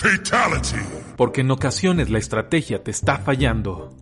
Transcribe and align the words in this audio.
Fatality. 0.00 0.78
Porque 1.14 1.42
en 1.42 1.50
ocasiones 1.50 2.08
la 2.08 2.18
estrategia 2.18 2.82
te 2.82 2.90
está 2.90 3.18
fallando. 3.18 3.94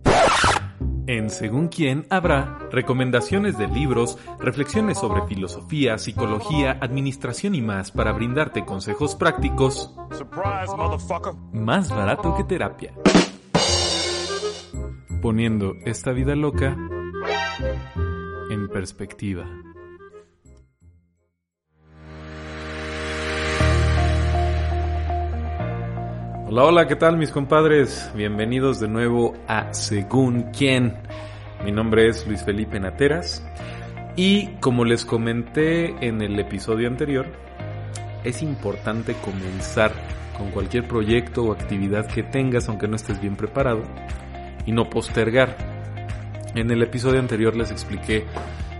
En 1.07 1.29
Según 1.29 1.67
quién 1.67 2.07
habrá 2.09 2.57
recomendaciones 2.71 3.57
de 3.57 3.67
libros, 3.67 4.17
reflexiones 4.39 4.97
sobre 4.97 5.27
filosofía, 5.27 5.97
psicología, 5.97 6.77
administración 6.79 7.53
y 7.53 7.61
más 7.61 7.91
para 7.91 8.13
brindarte 8.13 8.63
consejos 8.63 9.15
prácticos 9.15 9.93
Surprise, 10.11 10.73
motherfucker. 10.77 11.33
más 11.51 11.89
barato 11.89 12.33
que 12.37 12.45
terapia. 12.45 12.93
Poniendo 15.21 15.73
esta 15.85 16.11
vida 16.13 16.33
loca 16.33 16.77
en 18.49 18.69
perspectiva. 18.69 19.45
Hola, 26.51 26.63
hola, 26.63 26.87
¿qué 26.87 26.95
tal 26.95 27.15
mis 27.15 27.29
compadres? 27.29 28.09
Bienvenidos 28.15 28.79
de 28.79 28.87
nuevo 28.87 29.37
a 29.47 29.71
Según 29.71 30.49
quién. 30.51 30.95
Mi 31.63 31.71
nombre 31.71 32.07
es 32.07 32.25
Luis 32.25 32.41
Felipe 32.41 32.79
Nateras 32.79 33.45
y 34.15 34.47
como 34.59 34.83
les 34.83 35.05
comenté 35.05 35.93
en 36.03 36.23
el 36.23 36.39
episodio 36.39 36.87
anterior, 36.87 37.27
es 38.23 38.41
importante 38.41 39.13
comenzar 39.23 39.91
con 40.39 40.49
cualquier 40.49 40.87
proyecto 40.87 41.43
o 41.43 41.51
actividad 41.51 42.07
que 42.07 42.23
tengas 42.23 42.67
aunque 42.67 42.87
no 42.87 42.95
estés 42.95 43.21
bien 43.21 43.35
preparado 43.35 43.83
y 44.65 44.71
no 44.71 44.89
postergar. 44.89 45.55
En 46.55 46.71
el 46.71 46.81
episodio 46.81 47.19
anterior 47.19 47.55
les 47.55 47.69
expliqué 47.69 48.25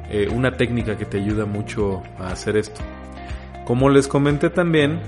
eh, 0.10 0.28
una 0.34 0.58
técnica 0.58 0.98
que 0.98 1.06
te 1.06 1.18
ayuda 1.18 1.46
mucho 1.46 2.02
a 2.18 2.32
hacer 2.32 2.58
esto. 2.58 2.82
Como 3.64 3.92
les 3.92 4.08
comenté 4.08 4.50
también, 4.50 5.00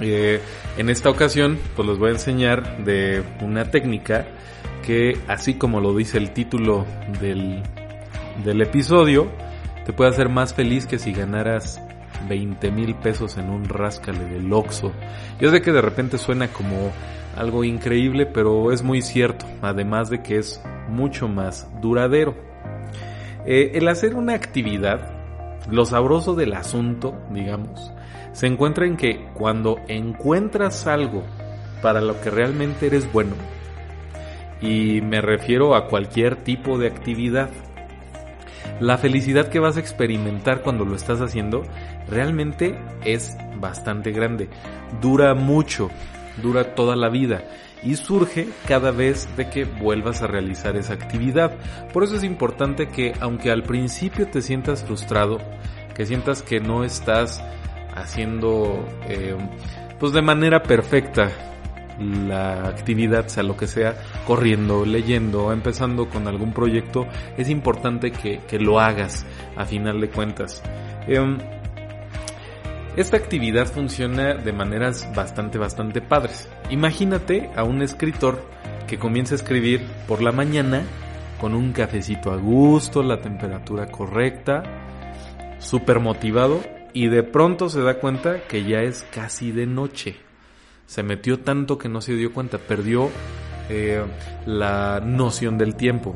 eh, 0.00 0.40
en 0.76 0.90
esta 0.90 1.10
ocasión, 1.10 1.58
pues 1.76 1.88
les 1.88 1.98
voy 1.98 2.08
a 2.10 2.12
enseñar 2.12 2.84
de 2.84 3.22
una 3.40 3.70
técnica 3.70 4.26
que, 4.84 5.18
así 5.28 5.54
como 5.54 5.80
lo 5.80 5.94
dice 5.94 6.18
el 6.18 6.32
título 6.32 6.84
del, 7.20 7.62
del 8.44 8.60
episodio, 8.60 9.28
te 9.84 9.92
puede 9.92 10.10
hacer 10.10 10.28
más 10.28 10.54
feliz 10.54 10.86
que 10.86 10.98
si 10.98 11.12
ganaras 11.12 11.80
20 12.28 12.70
mil 12.70 12.94
pesos 12.94 13.36
en 13.36 13.50
un 13.50 13.68
rascale 13.68 14.24
del 14.24 14.52
Oxxo. 14.52 14.92
Yo 15.40 15.50
sé 15.50 15.62
que 15.62 15.72
de 15.72 15.80
repente 15.80 16.18
suena 16.18 16.48
como 16.48 16.92
algo 17.36 17.64
increíble, 17.64 18.26
pero 18.26 18.72
es 18.72 18.82
muy 18.82 19.02
cierto, 19.02 19.46
además 19.62 20.10
de 20.10 20.22
que 20.22 20.38
es 20.38 20.62
mucho 20.88 21.28
más 21.28 21.68
duradero. 21.80 22.34
Eh, 23.46 23.72
el 23.74 23.88
hacer 23.88 24.14
una 24.14 24.34
actividad, 24.34 25.10
lo 25.70 25.84
sabroso 25.84 26.34
del 26.34 26.54
asunto, 26.54 27.14
digamos, 27.30 27.92
se 28.34 28.48
encuentra 28.48 28.84
en 28.84 28.96
que 28.96 29.24
cuando 29.32 29.80
encuentras 29.88 30.86
algo 30.86 31.22
para 31.80 32.00
lo 32.00 32.20
que 32.20 32.30
realmente 32.30 32.86
eres 32.86 33.10
bueno, 33.10 33.34
y 34.60 35.00
me 35.02 35.20
refiero 35.20 35.74
a 35.74 35.86
cualquier 35.86 36.36
tipo 36.36 36.76
de 36.76 36.88
actividad, 36.88 37.50
la 38.80 38.98
felicidad 38.98 39.48
que 39.48 39.60
vas 39.60 39.76
a 39.76 39.80
experimentar 39.80 40.62
cuando 40.62 40.84
lo 40.84 40.96
estás 40.96 41.20
haciendo 41.20 41.62
realmente 42.08 42.76
es 43.04 43.36
bastante 43.60 44.10
grande, 44.10 44.48
dura 45.00 45.34
mucho, 45.34 45.90
dura 46.42 46.74
toda 46.74 46.96
la 46.96 47.08
vida 47.08 47.44
y 47.84 47.94
surge 47.94 48.48
cada 48.66 48.90
vez 48.90 49.28
de 49.36 49.48
que 49.48 49.64
vuelvas 49.64 50.22
a 50.22 50.26
realizar 50.26 50.76
esa 50.76 50.94
actividad. 50.94 51.52
Por 51.92 52.02
eso 52.02 52.16
es 52.16 52.24
importante 52.24 52.88
que 52.88 53.12
aunque 53.20 53.52
al 53.52 53.62
principio 53.62 54.26
te 54.26 54.42
sientas 54.42 54.82
frustrado, 54.82 55.38
que 55.94 56.06
sientas 56.06 56.42
que 56.42 56.58
no 56.58 56.82
estás 56.82 57.44
haciendo 57.94 58.84
eh, 59.08 59.36
pues 59.98 60.12
de 60.12 60.22
manera 60.22 60.62
perfecta 60.62 61.30
la 61.98 62.68
actividad, 62.68 63.28
sea 63.28 63.42
lo 63.42 63.56
que 63.56 63.66
sea, 63.66 63.94
corriendo, 64.26 64.84
leyendo, 64.84 65.52
empezando 65.52 66.08
con 66.08 66.26
algún 66.26 66.52
proyecto, 66.52 67.06
es 67.36 67.48
importante 67.48 68.10
que, 68.10 68.40
que 68.48 68.58
lo 68.58 68.80
hagas 68.80 69.24
a 69.56 69.64
final 69.64 70.00
de 70.00 70.08
cuentas. 70.08 70.62
Eh, 71.06 71.38
esta 72.96 73.16
actividad 73.16 73.66
funciona 73.66 74.34
de 74.34 74.52
maneras 74.52 75.08
bastante, 75.14 75.58
bastante 75.58 76.00
padres. 76.00 76.48
Imagínate 76.70 77.50
a 77.56 77.64
un 77.64 77.82
escritor 77.82 78.40
que 78.86 78.98
comienza 78.98 79.34
a 79.34 79.38
escribir 79.38 79.84
por 80.06 80.22
la 80.22 80.32
mañana 80.32 80.82
con 81.40 81.54
un 81.54 81.72
cafecito 81.72 82.30
a 82.30 82.36
gusto, 82.36 83.02
la 83.02 83.20
temperatura 83.20 83.86
correcta, 83.86 84.62
súper 85.58 86.00
motivado 86.00 86.60
y 86.94 87.08
de 87.08 87.24
pronto 87.24 87.68
se 87.68 87.82
da 87.82 87.98
cuenta 87.98 88.44
que 88.46 88.64
ya 88.64 88.80
es 88.80 89.04
casi 89.12 89.52
de 89.52 89.66
noche. 89.66 90.16
Se 90.86 91.02
metió 91.02 91.40
tanto 91.40 91.76
que 91.76 91.88
no 91.88 92.00
se 92.00 92.14
dio 92.14 92.32
cuenta, 92.32 92.56
perdió 92.56 93.10
eh, 93.68 94.02
la 94.46 95.00
noción 95.04 95.58
del 95.58 95.74
tiempo. 95.74 96.14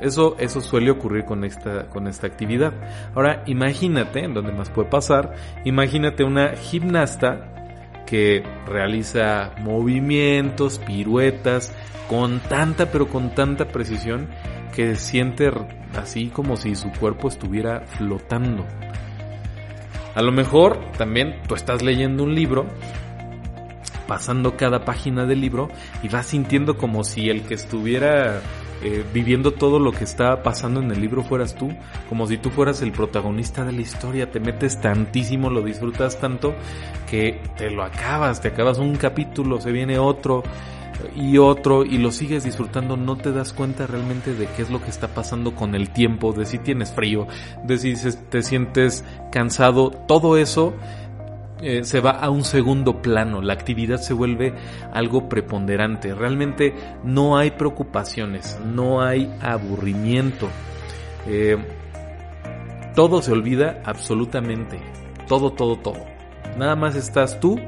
Eso, 0.00 0.36
eso 0.38 0.60
suele 0.60 0.90
ocurrir 0.90 1.24
con 1.24 1.44
esta, 1.44 1.88
con 1.88 2.08
esta 2.08 2.26
actividad. 2.26 2.72
Ahora, 3.14 3.44
imagínate, 3.46 4.24
en 4.24 4.34
donde 4.34 4.52
más 4.52 4.70
puede 4.70 4.88
pasar, 4.88 5.34
imagínate 5.64 6.24
una 6.24 6.56
gimnasta 6.56 8.02
que 8.06 8.42
realiza 8.66 9.52
movimientos, 9.60 10.78
piruetas, 10.78 11.72
con 12.08 12.40
tanta, 12.40 12.90
pero 12.90 13.08
con 13.08 13.34
tanta 13.34 13.68
precisión, 13.68 14.28
que 14.74 14.96
siente 14.96 15.50
así 15.96 16.28
como 16.28 16.56
si 16.56 16.74
su 16.74 16.90
cuerpo 16.92 17.28
estuviera 17.28 17.80
flotando. 17.86 18.64
A 20.14 20.22
lo 20.22 20.32
mejor 20.32 20.78
también 20.96 21.40
tú 21.48 21.54
estás 21.54 21.82
leyendo 21.82 22.22
un 22.22 22.34
libro, 22.34 22.66
pasando 24.06 24.56
cada 24.56 24.84
página 24.84 25.24
del 25.26 25.40
libro 25.40 25.68
y 26.02 26.08
vas 26.08 26.26
sintiendo 26.26 26.76
como 26.76 27.04
si 27.04 27.30
el 27.30 27.42
que 27.42 27.54
estuviera 27.54 28.40
eh, 28.82 29.02
viviendo 29.14 29.52
todo 29.52 29.78
lo 29.78 29.92
que 29.92 30.04
está 30.04 30.42
pasando 30.42 30.80
en 30.80 30.90
el 30.90 31.00
libro 31.00 31.22
fueras 31.22 31.54
tú, 31.54 31.72
como 32.08 32.26
si 32.26 32.36
tú 32.36 32.50
fueras 32.50 32.82
el 32.82 32.92
protagonista 32.92 33.64
de 33.64 33.72
la 33.72 33.80
historia, 33.80 34.30
te 34.30 34.40
metes 34.40 34.80
tantísimo, 34.80 35.48
lo 35.48 35.62
disfrutas 35.62 36.20
tanto 36.20 36.54
que 37.10 37.40
te 37.56 37.70
lo 37.70 37.82
acabas, 37.82 38.40
te 38.40 38.48
acabas 38.48 38.78
un 38.78 38.96
capítulo, 38.96 39.60
se 39.60 39.72
viene 39.72 39.98
otro 39.98 40.42
y 41.14 41.38
otro 41.38 41.84
y 41.84 41.98
lo 41.98 42.10
sigues 42.10 42.44
disfrutando, 42.44 42.96
no 42.96 43.16
te 43.16 43.32
das 43.32 43.52
cuenta 43.52 43.86
realmente 43.86 44.34
de 44.34 44.46
qué 44.46 44.62
es 44.62 44.70
lo 44.70 44.82
que 44.82 44.90
está 44.90 45.08
pasando 45.08 45.54
con 45.54 45.74
el 45.74 45.90
tiempo, 45.90 46.32
de 46.32 46.46
si 46.46 46.58
tienes 46.58 46.92
frío, 46.92 47.26
de 47.64 47.78
si 47.78 47.94
te 48.30 48.42
sientes 48.42 49.04
cansado, 49.30 49.90
todo 49.90 50.36
eso 50.36 50.74
eh, 51.60 51.84
se 51.84 52.00
va 52.00 52.10
a 52.10 52.30
un 52.30 52.44
segundo 52.44 53.00
plano, 53.00 53.40
la 53.40 53.54
actividad 53.54 53.98
se 53.98 54.12
vuelve 54.12 54.52
algo 54.92 55.28
preponderante, 55.28 56.14
realmente 56.14 56.74
no 57.04 57.38
hay 57.38 57.52
preocupaciones, 57.52 58.58
no 58.64 59.00
hay 59.00 59.32
aburrimiento, 59.40 60.48
eh, 61.26 61.56
todo 62.94 63.22
se 63.22 63.32
olvida 63.32 63.80
absolutamente, 63.84 64.78
todo, 65.26 65.52
todo, 65.52 65.76
todo, 65.76 66.04
nada 66.58 66.76
más 66.76 66.96
estás 66.96 67.40
tú 67.40 67.58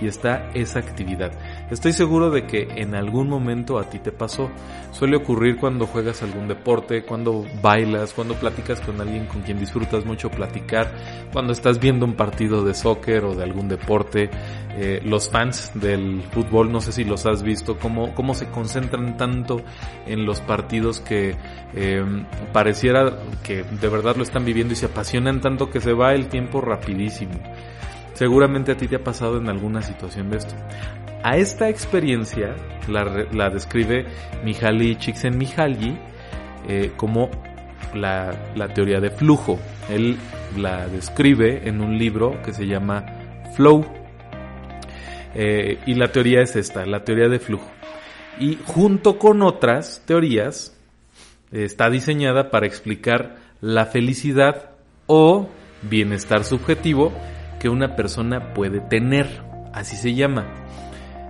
y 0.00 0.06
está 0.06 0.50
esa 0.54 0.78
actividad. 0.78 1.32
Estoy 1.70 1.92
seguro 1.92 2.30
de 2.30 2.46
que 2.46 2.68
en 2.76 2.94
algún 2.94 3.28
momento 3.28 3.78
a 3.78 3.88
ti 3.88 3.98
te 3.98 4.12
pasó. 4.12 4.50
Suele 4.90 5.16
ocurrir 5.16 5.56
cuando 5.56 5.86
juegas 5.86 6.22
algún 6.22 6.48
deporte, 6.48 7.02
cuando 7.02 7.46
bailas, 7.62 8.12
cuando 8.12 8.34
platicas 8.34 8.80
con 8.80 9.00
alguien 9.00 9.26
con 9.26 9.40
quien 9.42 9.58
disfrutas 9.58 10.04
mucho 10.04 10.30
platicar, 10.30 10.92
cuando 11.32 11.52
estás 11.52 11.80
viendo 11.80 12.04
un 12.04 12.14
partido 12.14 12.62
de 12.64 12.74
soccer 12.74 13.24
o 13.24 13.34
de 13.34 13.42
algún 13.44 13.68
deporte. 13.68 14.30
Eh, 14.74 15.00
los 15.04 15.28
fans 15.28 15.70
del 15.74 16.22
fútbol, 16.30 16.72
no 16.72 16.80
sé 16.80 16.92
si 16.92 17.04
los 17.04 17.26
has 17.26 17.42
visto, 17.42 17.78
cómo, 17.78 18.14
cómo 18.14 18.34
se 18.34 18.46
concentran 18.46 19.18
tanto 19.18 19.60
en 20.06 20.24
los 20.24 20.40
partidos 20.40 21.00
que 21.00 21.36
eh, 21.74 22.04
pareciera 22.54 23.18
que 23.42 23.64
de 23.64 23.88
verdad 23.88 24.16
lo 24.16 24.22
están 24.22 24.44
viviendo 24.46 24.72
y 24.72 24.76
se 24.76 24.86
apasionan 24.86 25.40
tanto 25.42 25.70
que 25.70 25.80
se 25.80 25.92
va 25.92 26.14
el 26.14 26.28
tiempo 26.28 26.60
rapidísimo. 26.60 27.34
Seguramente 28.14 28.72
a 28.72 28.76
ti 28.76 28.88
te 28.88 28.96
ha 28.96 29.04
pasado 29.04 29.38
en 29.38 29.48
alguna 29.48 29.82
situación 29.82 30.30
de 30.30 30.38
esto. 30.38 30.54
A 31.22 31.36
esta 31.36 31.68
experiencia 31.68 32.54
la, 32.88 33.48
describe 33.48 34.06
Mihaly 34.44 34.96
Csikszentmihalyi 34.96 35.96
eh, 36.68 36.92
como 36.96 37.30
la, 37.94 38.34
la, 38.56 38.68
teoría 38.68 39.00
de 39.00 39.10
flujo. 39.10 39.58
Él 39.88 40.16
la 40.56 40.88
describe 40.88 41.68
en 41.68 41.80
un 41.80 41.96
libro 41.96 42.42
que 42.42 42.52
se 42.52 42.66
llama 42.66 43.04
Flow. 43.54 43.86
Eh, 45.34 45.78
y 45.86 45.94
la 45.94 46.10
teoría 46.12 46.42
es 46.42 46.56
esta, 46.56 46.84
la 46.86 47.04
teoría 47.04 47.28
de 47.28 47.38
flujo. 47.38 47.70
Y 48.38 48.58
junto 48.64 49.18
con 49.18 49.42
otras 49.42 50.02
teorías, 50.06 50.76
eh, 51.52 51.64
está 51.64 51.88
diseñada 51.90 52.50
para 52.50 52.66
explicar 52.66 53.36
la 53.60 53.86
felicidad 53.86 54.70
o 55.06 55.48
bienestar 55.82 56.44
subjetivo 56.44 57.12
que 57.62 57.68
una 57.68 57.94
persona 57.94 58.54
puede 58.54 58.80
tener. 58.80 59.28
Así 59.72 59.94
se 59.94 60.14
llama. 60.14 60.48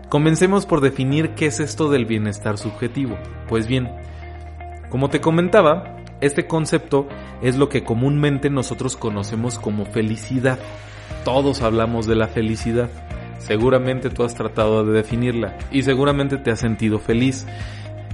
Comencemos 0.09 0.65
por 0.65 0.81
definir 0.81 1.35
qué 1.35 1.45
es 1.45 1.61
esto 1.61 1.91
del 1.91 2.07
bienestar 2.07 2.57
subjetivo. 2.57 3.19
Pues 3.49 3.67
bien, 3.67 3.91
como 4.89 5.11
te 5.11 5.21
comentaba, 5.21 5.99
este 6.23 6.47
concepto 6.47 7.07
es 7.43 7.57
lo 7.59 7.69
que 7.69 7.85
comúnmente 7.85 8.49
nosotros 8.49 8.97
conocemos 8.97 9.59
como 9.59 9.85
felicidad. 9.85 10.59
Todos 11.23 11.61
hablamos 11.61 12.07
de 12.07 12.15
la 12.15 12.29
felicidad. 12.29 12.89
Seguramente 13.37 14.09
tú 14.09 14.25
has 14.25 14.35
tratado 14.35 14.87
de 14.87 14.93
definirla 14.95 15.59
y 15.71 15.83
seguramente 15.83 16.39
te 16.39 16.51
has 16.51 16.61
sentido 16.61 16.99
feliz. 16.99 17.47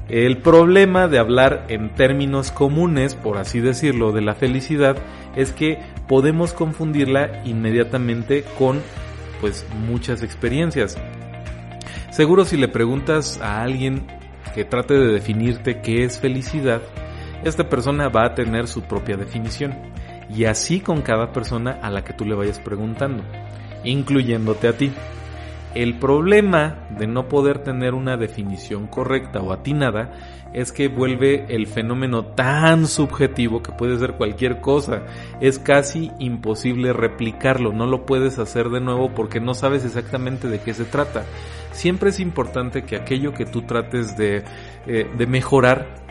El 0.09 0.39
problema 0.39 1.07
de 1.07 1.19
hablar 1.19 1.67
en 1.69 1.95
términos 1.95 2.51
comunes, 2.51 3.15
por 3.15 3.37
así 3.37 3.61
decirlo, 3.61 4.11
de 4.13 4.23
la 4.23 4.35
felicidad 4.35 4.97
es 5.37 5.53
que 5.53 5.79
podemos 6.07 6.55
confundirla 6.55 7.43
inmediatamente 7.45 8.43
con 8.57 8.81
pues 9.43 9.67
muchas 9.87 10.23
experiencias. 10.23 10.97
Seguro 12.11 12.47
si 12.47 12.57
le 12.57 12.69
preguntas 12.69 13.39
a 13.43 13.61
alguien 13.61 14.07
que 14.55 14.65
trate 14.65 14.95
de 14.95 15.13
definirte 15.13 15.83
qué 15.83 16.05
es 16.05 16.19
felicidad, 16.19 16.81
esta 17.45 17.69
persona 17.69 18.09
va 18.09 18.25
a 18.25 18.35
tener 18.35 18.67
su 18.67 18.83
propia 18.83 19.19
definición. 19.19 19.77
Y 20.35 20.45
así 20.47 20.81
con 20.81 21.03
cada 21.03 21.33
persona 21.33 21.79
a 21.83 21.91
la 21.91 22.03
que 22.03 22.15
tú 22.15 22.25
le 22.25 22.35
vayas 22.35 22.59
preguntando, 22.59 23.23
incluyéndote 23.85 24.69
a 24.69 24.73
ti. 24.73 24.91
El 25.75 25.99
problema 25.99 26.89
de 26.99 27.07
no 27.07 27.29
poder 27.29 27.59
tener 27.59 27.95
una 27.95 28.17
definición 28.17 28.87
correcta 28.87 29.41
o 29.41 29.53
atinada 29.53 30.13
es 30.53 30.73
que 30.73 30.89
vuelve 30.89 31.45
el 31.51 31.67
fenómeno 31.67 32.25
tan 32.25 32.87
subjetivo 32.87 33.63
que 33.63 33.73
puede 33.73 33.99
ser 33.99 34.15
cualquier 34.15 34.61
cosa. 34.61 35.03
Es 35.41 35.59
casi 35.59 36.11
imposible 36.19 36.93
replicarlo, 36.93 37.73
no 37.73 37.87
lo 37.87 38.07
puedes 38.07 38.39
hacer 38.39 38.71
de 38.71 38.81
nuevo 38.81 39.15
porque 39.15 39.41
no 39.41 39.55
sabes 39.55 39.85
exactamente 39.85 40.49
de 40.49 40.61
qué 40.61 40.73
se 40.73 40.85
trata. 40.85 41.25
Siempre 41.73 42.11
es 42.11 42.19
importante 42.19 42.83
que 42.83 42.97
aquello 42.97 43.35
que 43.35 43.45
tú 43.45 43.63
trates 43.63 44.17
de, 44.17 44.43
eh, 44.87 45.27
mejorar 45.29 46.08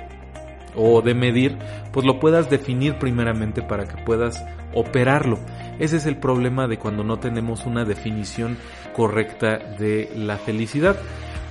o 0.78 1.02
de 1.02 1.14
medir, 1.14 1.58
pues 1.92 2.06
lo 2.06 2.20
puedas 2.20 2.50
definir 2.50 2.96
primeramente 2.96 3.62
para 3.62 3.86
que 3.86 4.02
puedas 4.04 4.46
operarlo. 4.74 5.40
Ese 5.80 5.98
es 5.98 6.06
el 6.06 6.18
problema 6.18 6.68
de 6.68 6.78
cuando 6.78 7.04
no 7.04 7.18
tenemos 7.18 7.66
una 7.66 7.84
definición 7.84 8.58
correcta 8.96 9.58
de 9.58 10.10
la 10.16 10.38
felicidad. 10.38 10.96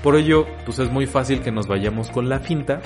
Por 0.03 0.17
ello, 0.17 0.47
pues 0.65 0.79
es 0.79 0.91
muy 0.91 1.07
fácil 1.07 1.41
que 1.41 1.53
nos 1.53 1.67
vayamos 1.67 2.11
con 2.11 2.29
la 2.29 2.39
finta 2.39 2.81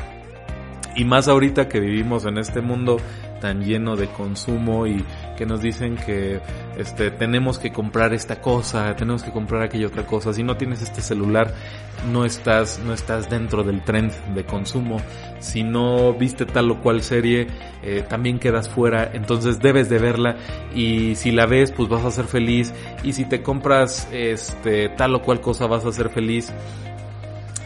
y 0.96 1.04
más 1.04 1.28
ahorita 1.28 1.68
que 1.68 1.80
vivimos 1.80 2.24
en 2.24 2.38
este 2.38 2.60
mundo 2.60 2.96
tan 3.40 3.64
lleno 3.64 3.96
de 3.96 4.06
consumo 4.08 4.86
y 4.86 5.04
que 5.36 5.46
nos 5.46 5.60
dicen 5.60 5.96
que 5.96 6.40
este 6.76 7.10
tenemos 7.10 7.58
que 7.58 7.72
comprar 7.72 8.12
esta 8.12 8.40
cosa, 8.40 8.94
tenemos 8.96 9.22
que 9.22 9.30
comprar 9.30 9.62
aquella 9.62 9.86
otra 9.86 10.06
cosa. 10.06 10.32
Si 10.32 10.42
no 10.42 10.56
tienes 10.56 10.82
este 10.82 11.00
celular, 11.00 11.54
no 12.12 12.24
estás 12.24 12.80
no 12.84 12.92
estás 12.92 13.28
dentro 13.30 13.62
del 13.64 13.82
trend 13.82 14.12
de 14.34 14.44
consumo. 14.44 15.00
Si 15.40 15.62
no 15.62 16.12
viste 16.12 16.44
tal 16.44 16.70
o 16.70 16.80
cual 16.80 17.02
serie, 17.02 17.46
eh, 17.82 18.04
también 18.08 18.38
quedas 18.38 18.68
fuera. 18.68 19.10
Entonces 19.12 19.58
debes 19.58 19.88
de 19.88 19.98
verla 19.98 20.36
y 20.74 21.14
si 21.16 21.32
la 21.32 21.46
ves, 21.46 21.72
pues 21.72 21.88
vas 21.88 22.04
a 22.04 22.10
ser 22.10 22.26
feliz. 22.26 22.72
Y 23.02 23.12
si 23.14 23.24
te 23.24 23.42
compras 23.42 24.08
este 24.12 24.90
tal 24.90 25.14
o 25.14 25.22
cual 25.22 25.40
cosa, 25.40 25.66
vas 25.66 25.84
a 25.84 25.92
ser 25.92 26.10
feliz 26.10 26.52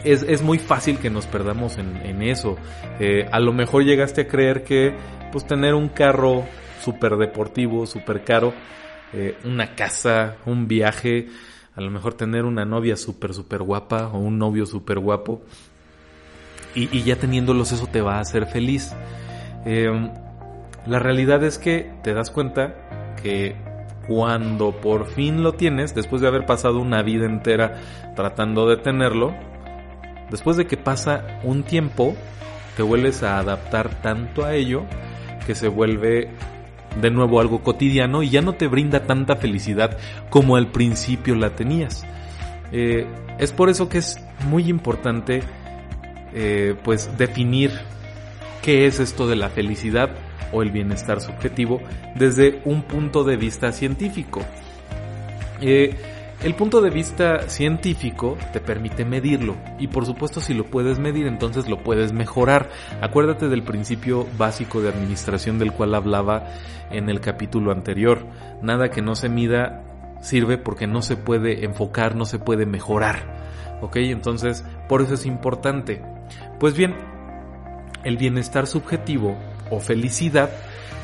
es, 0.05 0.23
es 0.23 0.41
muy 0.41 0.59
fácil 0.59 0.99
que 0.99 1.09
nos 1.09 1.25
perdamos 1.25 1.77
en, 1.77 2.21
eso. 2.21 2.55
Eh, 2.99 3.27
a 3.31 3.39
lo 3.39 3.51
mejor 3.51 3.83
llegaste 3.83 4.21
a 4.21 4.27
creer 4.27 4.63
que 4.63 4.93
pues 5.31 5.45
tener 5.45 5.73
un 5.73 5.89
carro 5.89 6.43
súper 6.81 7.17
deportivo, 7.17 7.85
súper 7.85 8.23
caro, 8.23 8.53
eh, 9.13 9.37
una 9.43 9.75
casa, 9.75 10.37
un 10.45 10.67
viaje, 10.67 11.27
a 11.75 11.81
lo 11.81 11.91
mejor 11.91 12.13
tener 12.13 12.45
una 12.45 12.65
novia 12.65 12.95
súper, 12.95 13.33
súper 13.33 13.61
guapa 13.61 14.07
o 14.07 14.19
un 14.19 14.37
novio 14.37 14.65
súper 14.65 14.99
guapo. 14.99 15.41
Y, 16.73 17.03
ya 17.03 17.15
teniéndolos 17.15 17.71
eso 17.71 17.87
te 17.87 18.01
va 18.01 18.17
a 18.17 18.19
hacer 18.19 18.47
feliz. 18.47 18.93
Eh, 19.65 20.11
la 20.85 20.99
realidad 20.99 21.41
es 21.43 21.57
que 21.57 21.89
te 22.03 22.13
das 22.13 22.29
cuenta 22.29 23.15
que 23.21 23.55
cuando 24.07 24.71
por 24.81 25.07
fin 25.07 25.41
lo 25.41 25.53
tienes, 25.53 25.95
después 25.95 26.21
de 26.21 26.27
haber 26.27 26.45
pasado 26.45 26.79
una 26.79 27.01
vida 27.01 27.25
entera 27.25 27.79
tratando 28.15 28.67
de 28.67 28.75
tenerlo, 28.75 29.33
Después 30.29 30.57
de 30.57 30.65
que 30.65 30.77
pasa 30.77 31.39
un 31.43 31.63
tiempo, 31.63 32.15
te 32.75 32.83
vuelves 32.83 33.23
a 33.23 33.37
adaptar 33.37 34.01
tanto 34.01 34.43
a 34.43 34.55
ello 34.55 34.83
que 35.45 35.55
se 35.55 35.67
vuelve 35.67 36.29
de 37.01 37.11
nuevo 37.11 37.39
algo 37.39 37.61
cotidiano 37.61 38.23
y 38.23 38.29
ya 38.29 38.41
no 38.41 38.53
te 38.53 38.67
brinda 38.67 39.03
tanta 39.03 39.35
felicidad 39.35 39.97
como 40.29 40.55
al 40.55 40.71
principio 40.71 41.35
la 41.35 41.55
tenías. 41.55 42.05
Eh, 42.71 43.05
es 43.37 43.51
por 43.51 43.69
eso 43.69 43.89
que 43.89 43.99
es 43.99 44.19
muy 44.47 44.69
importante 44.69 45.43
eh, 46.33 46.75
pues 46.83 47.17
definir 47.17 47.71
qué 48.61 48.87
es 48.87 48.99
esto 48.99 49.27
de 49.27 49.35
la 49.35 49.49
felicidad 49.49 50.09
o 50.51 50.61
el 50.61 50.71
bienestar 50.71 51.21
subjetivo 51.21 51.81
desde 52.15 52.61
un 52.65 52.83
punto 52.83 53.23
de 53.23 53.37
vista 53.37 53.71
científico. 53.71 54.41
Eh, 55.61 55.95
el 56.45 56.53
punto 56.53 56.79
de 56.79 56.91
vista 56.91 57.49
científico 57.49 58.37
te 58.53 58.59
permite 58.59 59.03
medirlo 59.03 59.55
y 59.79 59.87
por 59.87 60.05
supuesto 60.05 60.41
si 60.41 60.53
lo 60.53 60.65
puedes 60.65 60.99
medir 60.99 61.25
entonces 61.25 61.67
lo 61.67 61.81
puedes 61.81 62.13
mejorar. 62.13 62.69
Acuérdate 63.01 63.49
del 63.49 63.63
principio 63.63 64.27
básico 64.37 64.79
de 64.79 64.89
administración 64.89 65.57
del 65.57 65.71
cual 65.71 65.95
hablaba 65.95 66.45
en 66.91 67.09
el 67.09 67.19
capítulo 67.19 67.71
anterior. 67.71 68.27
Nada 68.61 68.91
que 68.91 69.01
no 69.01 69.15
se 69.15 69.27
mida 69.27 69.81
sirve 70.21 70.59
porque 70.59 70.85
no 70.85 71.01
se 71.01 71.17
puede 71.17 71.65
enfocar, 71.65 72.15
no 72.15 72.25
se 72.25 72.37
puede 72.37 72.67
mejorar. 72.67 73.79
¿Ok? 73.81 73.95
Entonces 73.95 74.63
por 74.87 75.01
eso 75.01 75.15
es 75.15 75.25
importante. 75.25 76.03
Pues 76.59 76.77
bien, 76.77 76.93
el 78.03 78.17
bienestar 78.17 78.67
subjetivo 78.67 79.35
o 79.71 79.79
felicidad 79.79 80.51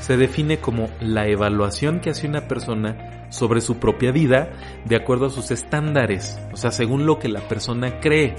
se 0.01 0.17
define 0.17 0.59
como 0.59 0.91
la 0.99 1.25
evaluación 1.25 1.99
que 1.99 2.11
hace 2.11 2.27
una 2.27 2.47
persona 2.47 3.10
sobre 3.31 3.61
su 3.61 3.79
propia 3.79 4.11
vida 4.11 4.51
de 4.85 4.95
acuerdo 4.95 5.25
a 5.25 5.29
sus 5.31 5.49
estándares, 5.49 6.39
o 6.53 6.57
sea, 6.57 6.69
según 6.69 7.07
lo 7.07 7.17
que 7.17 7.29
la 7.29 7.39
persona 7.47 7.99
cree. 7.99 8.35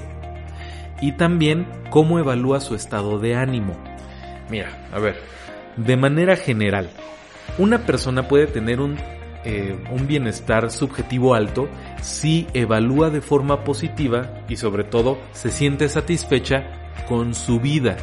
Y 1.00 1.12
también 1.12 1.66
cómo 1.90 2.20
evalúa 2.20 2.60
su 2.60 2.76
estado 2.76 3.18
de 3.18 3.34
ánimo. 3.34 3.76
Mira, 4.50 4.86
a 4.92 5.00
ver, 5.00 5.16
de 5.76 5.96
manera 5.96 6.36
general, 6.36 6.90
una 7.58 7.78
persona 7.78 8.28
puede 8.28 8.46
tener 8.46 8.80
un, 8.80 8.96
eh, 9.44 9.76
un 9.90 10.06
bienestar 10.06 10.70
subjetivo 10.70 11.34
alto 11.34 11.68
si 12.00 12.46
evalúa 12.52 13.10
de 13.10 13.20
forma 13.20 13.64
positiva 13.64 14.44
y 14.48 14.56
sobre 14.56 14.84
todo 14.84 15.18
se 15.32 15.50
siente 15.50 15.88
satisfecha 15.88 16.92
con 17.08 17.34
su 17.34 17.58
vida 17.58 17.96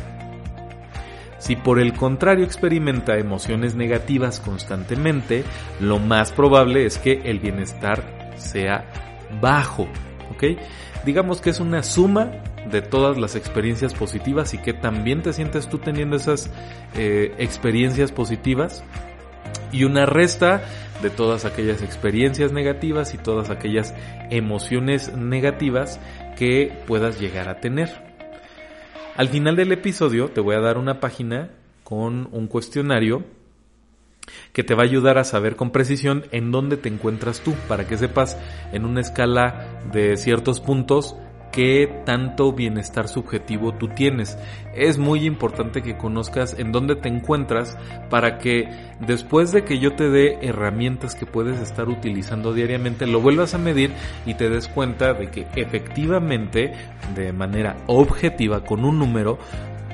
si 1.39 1.55
por 1.55 1.79
el 1.79 1.93
contrario 1.93 2.45
experimenta 2.45 3.17
emociones 3.17 3.75
negativas 3.75 4.39
constantemente, 4.39 5.43
lo 5.79 5.97
más 5.99 6.31
probable 6.31 6.85
es 6.85 6.97
que 6.97 7.21
el 7.25 7.39
bienestar 7.39 8.31
sea 8.35 8.85
bajo. 9.41 9.87
¿Ok? 10.31 10.59
Digamos 11.05 11.41
que 11.41 11.49
es 11.49 11.59
una 11.59 11.81
suma 11.81 12.29
de 12.69 12.81
todas 12.81 13.17
las 13.17 13.35
experiencias 13.35 13.93
positivas 13.93 14.53
y 14.53 14.57
que 14.57 14.73
también 14.73 15.21
te 15.21 15.33
sientes 15.33 15.69
tú 15.69 15.79
teniendo 15.79 16.17
esas 16.17 16.51
eh, 16.95 17.33
experiencias 17.37 18.11
positivas 18.11 18.83
y 19.71 19.85
una 19.85 20.05
resta 20.05 20.61
de 21.01 21.09
todas 21.09 21.45
aquellas 21.45 21.81
experiencias 21.81 22.51
negativas 22.51 23.13
y 23.13 23.17
todas 23.17 23.49
aquellas 23.49 23.95
emociones 24.29 25.13
negativas 25.15 25.99
que 26.37 26.73
puedas 26.85 27.19
llegar 27.19 27.47
a 27.47 27.59
tener. 27.59 28.08
Al 29.15 29.29
final 29.29 29.55
del 29.55 29.71
episodio 29.71 30.29
te 30.29 30.41
voy 30.41 30.55
a 30.55 30.59
dar 30.59 30.77
una 30.77 30.99
página 30.99 31.51
con 31.83 32.29
un 32.31 32.47
cuestionario 32.47 33.23
que 34.53 34.63
te 34.63 34.75
va 34.75 34.83
a 34.83 34.85
ayudar 34.85 35.17
a 35.17 35.23
saber 35.23 35.55
con 35.55 35.71
precisión 35.71 36.25
en 36.31 36.51
dónde 36.51 36.77
te 36.77 36.89
encuentras 36.89 37.41
tú, 37.41 37.53
para 37.67 37.87
que 37.87 37.97
sepas 37.97 38.37
en 38.71 38.85
una 38.85 39.01
escala 39.01 39.81
de 39.91 40.17
ciertos 40.17 40.61
puntos 40.61 41.15
qué 41.51 42.01
tanto 42.05 42.53
bienestar 42.53 43.07
subjetivo 43.07 43.73
tú 43.73 43.87
tienes. 43.89 44.37
Es 44.75 44.97
muy 44.97 45.25
importante 45.25 45.81
que 45.81 45.97
conozcas 45.97 46.55
en 46.57 46.71
dónde 46.71 46.95
te 46.95 47.09
encuentras 47.09 47.77
para 48.09 48.37
que 48.37 48.69
después 48.99 49.51
de 49.51 49.63
que 49.63 49.79
yo 49.79 49.95
te 49.95 50.09
dé 50.09 50.39
herramientas 50.41 51.15
que 51.15 51.25
puedes 51.25 51.59
estar 51.59 51.89
utilizando 51.89 52.53
diariamente, 52.53 53.07
lo 53.07 53.21
vuelvas 53.21 53.53
a 53.53 53.57
medir 53.57 53.91
y 54.25 54.35
te 54.35 54.49
des 54.49 54.67
cuenta 54.67 55.13
de 55.13 55.29
que 55.29 55.47
efectivamente, 55.55 56.73
de 57.15 57.33
manera 57.33 57.77
objetiva, 57.87 58.63
con 58.63 58.85
un 58.85 58.99
número, 58.99 59.39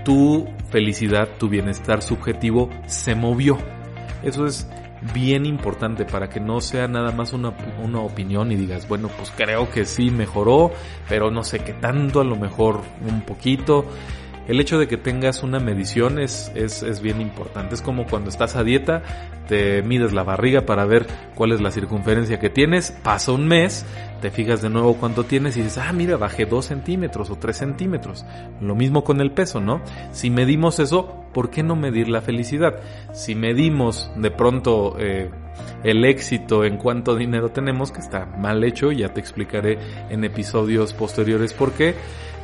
tu 0.04 0.48
felicidad, 0.70 1.30
tu 1.40 1.50
bienestar 1.50 2.02
subjetivo 2.02 2.70
se 2.86 3.16
movió. 3.16 3.58
Eso 4.24 4.46
es 4.46 4.68
bien 5.14 5.46
importante 5.46 6.06
para 6.06 6.30
que 6.30 6.40
no 6.40 6.62
sea 6.62 6.88
nada 6.88 7.12
más 7.12 7.34
una, 7.34 7.54
una, 7.84 8.00
opinión 8.00 8.52
y 8.52 8.56
digas, 8.56 8.88
bueno, 8.88 9.10
pues 9.18 9.32
creo 9.36 9.70
que 9.70 9.86
sí 9.86 10.12
mejoró, 10.12 10.72
pero 11.10 11.32
no 11.32 11.44
sé 11.44 11.60
qué 11.60 11.74
tanto, 11.74 12.22
a 12.22 12.24
lo 12.24 12.36
mejor 12.36 12.82
un 13.08 13.22
poquito. 13.22 13.86
El 14.48 14.60
hecho 14.60 14.78
de 14.78 14.88
que 14.88 14.98
tengas 14.98 15.42
una 15.42 15.60
medición 15.60 16.20
es, 16.20 16.52
es, 16.54 16.84
es 16.84 17.02
bien 17.02 17.20
importante. 17.20 17.74
Es 17.74 17.82
como 17.82 18.06
cuando 18.06 18.30
estás 18.30 18.56
a 18.56 18.64
dieta, 18.64 19.02
te 19.48 19.82
mides 19.82 20.14
la 20.14 20.24
barriga 20.24 20.68
para 20.68 20.86
ver 20.86 21.08
cuál 21.34 21.52
es 21.52 21.62
la 21.62 21.72
circunferencia 21.72 22.40
que 22.40 22.52
tienes, 22.52 22.92
pasa 22.92 23.32
un 23.32 23.48
mes, 23.48 23.86
te 24.26 24.32
fijas 24.32 24.64
de 24.64 24.72
nuevo 24.72 24.96
cuánto 24.96 25.26
tienes 25.26 25.56
y 25.56 25.62
dices, 25.62 25.78
ah, 25.78 25.94
mira, 25.94 26.18
bajé 26.18 26.48
2 26.48 26.66
centímetros 26.66 27.30
o 27.30 27.36
3 27.36 27.56
centímetros. 27.56 28.26
Lo 28.60 28.74
mismo 28.74 29.04
con 29.04 29.22
el 29.22 29.30
peso, 29.30 29.62
¿no? 29.62 29.84
Si 30.14 30.32
medimos 30.32 30.80
eso, 30.80 31.28
¿por 31.32 31.52
qué 31.52 31.62
no 31.62 31.76
medir 31.76 32.10
la 32.10 32.22
felicidad? 32.22 32.74
Si 33.14 33.36
medimos 33.36 34.10
de 34.16 34.32
pronto 34.32 34.96
eh, 34.98 35.30
el 35.84 36.04
éxito 36.06 36.66
en 36.66 36.78
cuánto 36.78 37.16
dinero 37.16 37.50
tenemos, 37.50 37.92
que 37.92 38.00
está 38.00 38.26
mal 38.26 38.64
hecho, 38.64 38.92
ya 38.92 39.14
te 39.14 39.20
explicaré 39.20 39.78
en 40.10 40.24
episodios 40.24 40.94
posteriores 40.94 41.54
por 41.54 41.74
qué, 41.74 41.94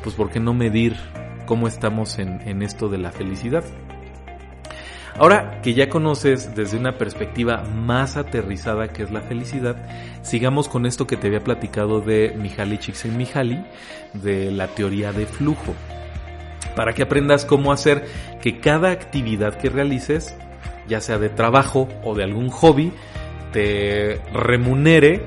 pues 0.04 0.14
¿por 0.14 0.30
qué 0.30 0.40
no 0.40 0.54
medir 0.54 0.98
cómo 1.48 1.68
estamos 1.68 2.20
en, 2.20 2.48
en 2.48 2.62
esto 2.62 2.90
de 2.90 3.00
la 3.00 3.12
felicidad? 3.12 3.64
Ahora 5.18 5.62
que 5.62 5.74
ya 5.74 5.90
conoces 5.90 6.56
desde 6.56 6.78
una 6.78 6.98
perspectiva 6.98 7.64
más 7.64 8.18
aterrizada 8.18 8.88
que 8.88 9.04
es 9.04 9.12
la 9.12 9.22
felicidad, 9.22 9.76
sigamos 10.22 10.70
con 10.70 10.86
esto 10.86 11.06
que 11.06 11.18
te 11.18 11.28
había 11.28 11.44
platicado 11.44 12.02
de 12.02 12.34
Mihaly 12.38 12.78
Csikszentmihalyi, 12.78 13.64
de 14.14 14.52
la 14.52 14.68
teoría 14.68 15.12
de 15.12 15.26
flujo, 15.26 15.76
para 16.76 16.94
que 16.94 17.04
aprendas 17.04 17.46
cómo 17.46 17.72
hacer 17.72 18.06
que 18.42 18.60
cada 18.60 18.92
actividad 18.92 19.56
que 19.56 19.70
realices, 19.70 20.36
ya 20.88 21.02
sea 21.02 21.18
de 21.18 21.30
trabajo 21.30 21.88
o 22.04 22.16
de 22.16 22.24
algún 22.24 22.50
hobby, 22.50 22.94
te 23.52 24.22
remunere 24.34 25.26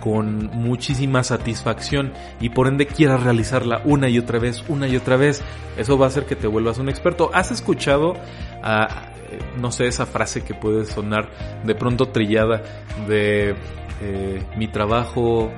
con 0.00 0.46
muchísima 0.52 1.24
satisfacción 1.24 2.12
y 2.40 2.50
por 2.50 2.68
ende 2.68 2.86
quieras 2.86 3.22
realizarla 3.22 3.82
una 3.84 4.08
y 4.08 4.18
otra 4.18 4.38
vez, 4.38 4.64
una 4.68 4.88
y 4.88 4.96
otra 4.96 5.16
vez. 5.16 5.42
Eso 5.76 5.98
va 5.98 6.06
a 6.06 6.08
hacer 6.08 6.24
que 6.24 6.36
te 6.36 6.46
vuelvas 6.46 6.78
un 6.78 6.88
experto. 6.88 7.30
¿Has 7.34 7.50
escuchado 7.50 8.14
a 8.62 9.15
no 9.60 9.72
sé, 9.72 9.86
esa 9.86 10.06
frase 10.06 10.42
que 10.42 10.54
puede 10.54 10.84
sonar 10.84 11.30
de 11.64 11.74
pronto 11.74 12.08
trillada 12.08 12.62
de 13.08 13.54
eh, 14.00 14.42
mi 14.56 14.68
trabajo 14.68 15.50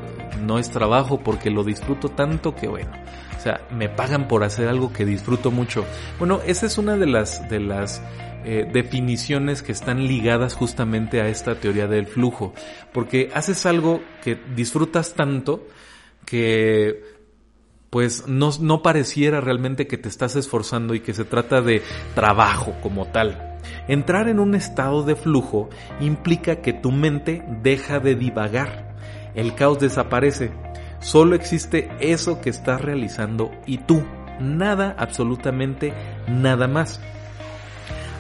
no 0.45 0.59
es 0.59 0.71
trabajo 0.71 1.21
porque 1.21 1.51
lo 1.51 1.65
disfruto 1.65 2.11
tanto 2.11 2.55
que 2.55 2.69
bueno, 2.69 2.91
o 3.37 3.41
sea, 3.41 3.61
me 3.71 3.89
pagan 3.89 4.29
por 4.29 4.45
hacer 4.45 4.69
algo 4.69 4.93
que 4.93 5.05
disfruto 5.05 5.51
mucho. 5.51 5.85
Bueno, 6.19 6.41
esa 6.47 6.67
es 6.67 6.79
una 6.79 6.97
de 6.97 7.07
las, 7.07 7.49
de 7.49 7.61
las 7.61 8.03
eh, 8.45 8.69
definiciones 8.73 9.63
que 9.63 9.73
están 9.73 10.07
ligadas 10.07 10.55
justamente 10.55 11.21
a 11.21 11.29
esta 11.29 11.55
teoría 11.57 11.87
del 11.87 12.07
flujo, 12.07 12.55
porque 12.93 13.31
haces 13.35 13.67
algo 13.67 14.01
que 14.23 14.39
disfrutas 14.55 15.15
tanto 15.15 15.67
que 16.25 17.03
pues 17.91 18.27
no, 18.27 18.51
no 18.61 18.83
pareciera 18.83 19.41
realmente 19.41 19.87
que 19.87 19.99
te 19.99 20.09
estás 20.09 20.37
esforzando 20.37 20.95
y 20.95 21.01
que 21.01 21.15
se 21.15 21.25
trata 21.25 21.63
de 21.63 21.83
trabajo 22.15 22.75
como 22.83 23.07
tal. 23.07 23.58
Entrar 23.89 24.29
en 24.29 24.39
un 24.39 24.55
estado 24.55 25.03
de 25.03 25.17
flujo 25.17 25.71
implica 25.99 26.57
que 26.57 26.75
tu 26.75 26.93
mente 26.93 27.43
deja 27.63 27.99
de 28.01 28.15
divagar. 28.15 28.95
El 29.35 29.55
caos 29.55 29.79
desaparece. 29.79 30.51
Solo 31.01 31.35
existe 31.35 31.91
eso 32.01 32.41
que 32.41 32.51
estás 32.51 32.81
realizando 32.81 33.51
y 33.67 33.79
tú. 33.79 34.05
Nada, 34.41 34.95
absolutamente 34.99 35.95
nada 36.29 36.69
más. 36.69 37.01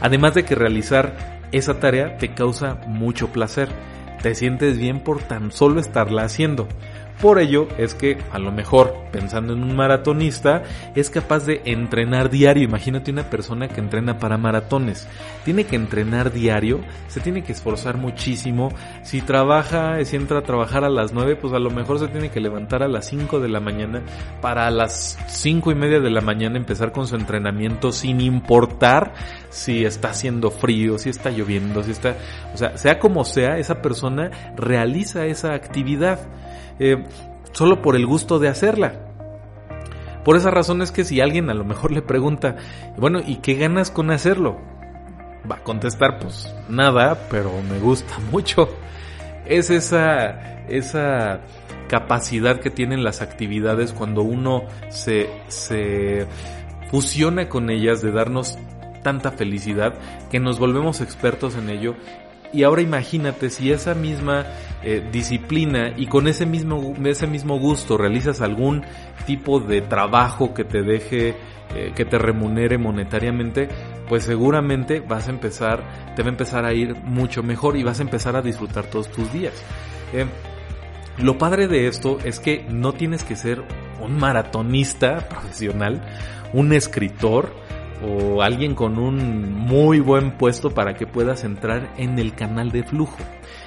Además 0.01 0.35
de 0.35 0.45
que 0.45 0.55
realizar 0.55 1.39
esa 1.53 1.81
tarea 1.81 2.17
te 2.17 2.35
causa 2.35 2.81
mucho 2.87 3.29
placer. 3.29 3.69
Te 4.23 4.35
sientes 4.35 4.79
bien 4.79 5.01
por 5.01 5.23
tan 5.23 5.53
solo 5.53 5.81
estarla 5.81 6.23
haciendo. 6.25 6.67
Por 7.21 7.41
ello 7.41 7.67
es 7.79 7.95
que 7.95 8.19
a 8.31 8.39
lo 8.39 8.53
mejor, 8.53 8.95
pensando 9.11 9.53
en 9.53 9.65
un 9.65 9.75
maratonista, 9.75 10.63
es 10.95 11.11
capaz 11.11 11.45
de 11.47 11.63
entrenar 11.65 12.31
diario. 12.31 12.63
Imagínate 12.63 13.11
una 13.11 13.29
persona 13.29 13.67
que 13.67 13.81
entrena 13.81 14.19
para 14.19 14.39
maratones. 14.39 15.09
Tiene 15.45 15.65
que 15.65 15.75
entrenar 15.75 16.33
diario, 16.33 16.81
se 17.09 17.21
tiene 17.21 17.43
que 17.43 17.53
esforzar 17.53 17.97
muchísimo. 17.97 18.73
Si 19.03 19.21
trabaja, 19.21 20.05
si 20.05 20.15
entra 20.15 20.39
a 20.39 20.43
trabajar 20.43 20.85
a 20.85 20.89
las 20.89 21.13
9, 21.13 21.35
pues 21.37 21.53
a 21.55 21.59
lo 21.59 21.71
mejor 21.71 21.99
se 21.99 22.07
tiene 22.07 22.31
que 22.31 22.41
levantar 22.41 22.85
a 22.85 22.89
las 22.89 23.07
5 23.07 23.41
de 23.41 23.49
la 23.49 23.59
mañana 23.59 24.03
para 24.41 24.69
a 24.69 24.71
las 24.71 25.19
5 25.27 25.73
y 25.73 25.75
media 25.75 25.99
de 25.99 26.11
la 26.11 26.21
mañana 26.21 26.57
empezar 26.57 26.93
con 26.93 27.09
su 27.09 27.17
entrenamiento 27.17 27.91
sin 27.91 28.21
importar 28.21 29.15
si 29.51 29.85
está 29.85 30.11
haciendo 30.11 30.53
frío, 30.53 30.99
si 30.99 31.11
está 31.11 31.31
lloviendo, 31.31 31.83
si 31.83 31.91
está... 31.91 32.17
O 32.55 32.57
sea, 32.57 32.77
sea 32.79 33.01
como 33.01 33.25
sea, 33.25 33.59
esa 33.59 33.83
persona 33.83 34.31
realiza 34.57 35.27
esa 35.27 35.55
actividad. 35.55 36.21
Eh, 36.79 37.05
solo 37.53 37.83
por 37.83 37.97
el 37.97 38.07
gusto 38.07 38.39
de 38.39 38.49
hacerla. 38.49 38.95
Por 40.25 40.37
esa 40.37 40.51
razón 40.51 40.83
es 40.83 40.93
que 40.93 41.05
si 41.05 41.21
alguien 41.21 41.49
a 41.51 41.55
lo 41.55 41.65
mejor 41.65 41.91
le 41.91 42.03
pregunta, 42.03 42.57
bueno, 42.97 43.21
¿y 43.25 43.37
qué 43.37 43.55
ganas 43.55 43.91
con 43.91 44.11
hacerlo? 44.11 44.61
Va 45.51 45.57
a 45.57 45.63
contestar, 45.63 46.19
pues 46.19 46.55
nada, 46.69 47.19
pero 47.31 47.51
me 47.69 47.79
gusta 47.79 48.19
mucho. 48.31 48.69
Es 49.47 49.71
esa, 49.71 50.65
esa 50.69 51.41
capacidad 51.89 52.61
que 52.61 52.71
tienen 52.71 53.03
las 53.03 53.23
actividades 53.23 53.93
cuando 53.93 54.23
uno 54.23 54.65
se, 54.91 55.31
se 55.49 56.27
fusiona 56.91 57.49
con 57.49 57.71
ellas 57.71 58.03
de 58.03 58.13
darnos 58.13 58.59
tanta 59.03 59.31
felicidad 59.31 59.95
que 60.31 60.41
nos 60.41 60.59
volvemos 60.59 61.01
expertos 61.01 61.57
en 61.57 61.71
ello 61.71 61.95
y 62.53 62.63
ahora 62.63 62.83
imagínate 62.83 63.51
si 63.51 63.73
esa 63.73 63.95
misma 63.95 64.47
eh, 64.83 65.07
disciplina 65.13 65.93
y 65.97 66.07
con 66.07 66.29
ese 66.29 66.47
mismo, 66.47 66.95
ese 67.05 67.27
mismo 67.27 67.59
gusto 67.59 67.99
realizas 67.99 68.41
algún 68.41 68.85
tipo 69.27 69.61
de 69.61 69.83
trabajo 69.83 70.55
que 70.55 70.65
te 70.65 70.83
deje, 70.83 71.35
eh, 71.75 71.93
que 71.95 72.05
te 72.05 72.19
remunere 72.19 72.79
monetariamente, 72.79 73.69
pues 74.09 74.25
seguramente 74.25 75.01
vas 75.01 75.29
a 75.29 75.31
empezar, 75.31 75.83
te 76.17 76.23
va 76.23 76.29
a 76.29 76.33
empezar 76.33 76.65
a 76.65 76.73
ir 76.73 76.95
mucho 76.97 77.43
mejor 77.43 77.77
y 77.77 77.83
vas 77.83 78.01
a 78.01 78.03
empezar 78.03 78.37
a 78.37 78.43
disfrutar 78.43 78.87
todos 78.87 79.11
tus 79.11 79.33
días. 79.33 79.55
Eh, 80.13 80.27
lo 81.19 81.37
padre 81.37 81.67
de 81.67 81.89
esto 81.89 82.19
es 82.25 82.39
que 82.39 82.65
no 82.71 82.93
tienes 82.93 83.25
que 83.25 83.37
ser 83.37 83.65
un 84.01 84.17
maratonista 84.17 85.29
profesional, 85.29 86.01
un 86.53 86.73
escritor, 86.73 87.53
o 88.03 88.43
alguien 88.43 88.75
con 88.75 88.99
un 88.99 89.53
muy 89.53 90.01
buen 90.01 90.33
puesto 90.33 90.71
para 90.71 90.95
que 90.95 91.07
puedas 91.07 91.45
entrar 91.45 91.93
en 91.97 92.19
el 92.19 92.35
canal 92.35 92.71
de 92.71 92.85
flujo. 92.85 93.19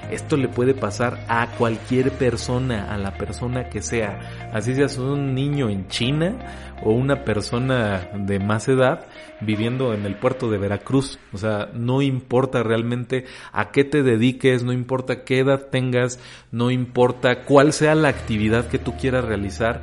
Esto 0.09 0.35
le 0.35 0.47
puede 0.47 0.73
pasar 0.73 1.19
a 1.27 1.47
cualquier 1.57 2.11
persona, 2.11 2.93
a 2.93 2.97
la 2.97 3.11
persona 3.13 3.69
que 3.69 3.81
sea, 3.81 4.19
así 4.53 4.75
seas 4.75 4.97
un 4.97 5.33
niño 5.33 5.69
en 5.69 5.87
China 5.87 6.35
o 6.83 6.91
una 6.91 7.23
persona 7.23 8.09
de 8.13 8.39
más 8.39 8.67
edad 8.67 9.05
viviendo 9.41 9.93
en 9.93 10.05
el 10.05 10.15
puerto 10.15 10.49
de 10.49 10.57
Veracruz. 10.57 11.19
O 11.33 11.37
sea, 11.37 11.69
no 11.73 12.01
importa 12.01 12.63
realmente 12.63 13.25
a 13.51 13.71
qué 13.71 13.83
te 13.83 14.03
dediques, 14.03 14.63
no 14.63 14.73
importa 14.73 15.23
qué 15.23 15.39
edad 15.39 15.67
tengas, 15.69 16.19
no 16.51 16.71
importa 16.71 17.43
cuál 17.43 17.73
sea 17.73 17.95
la 17.95 18.09
actividad 18.09 18.67
que 18.67 18.79
tú 18.79 18.95
quieras 18.97 19.25
realizar, 19.25 19.81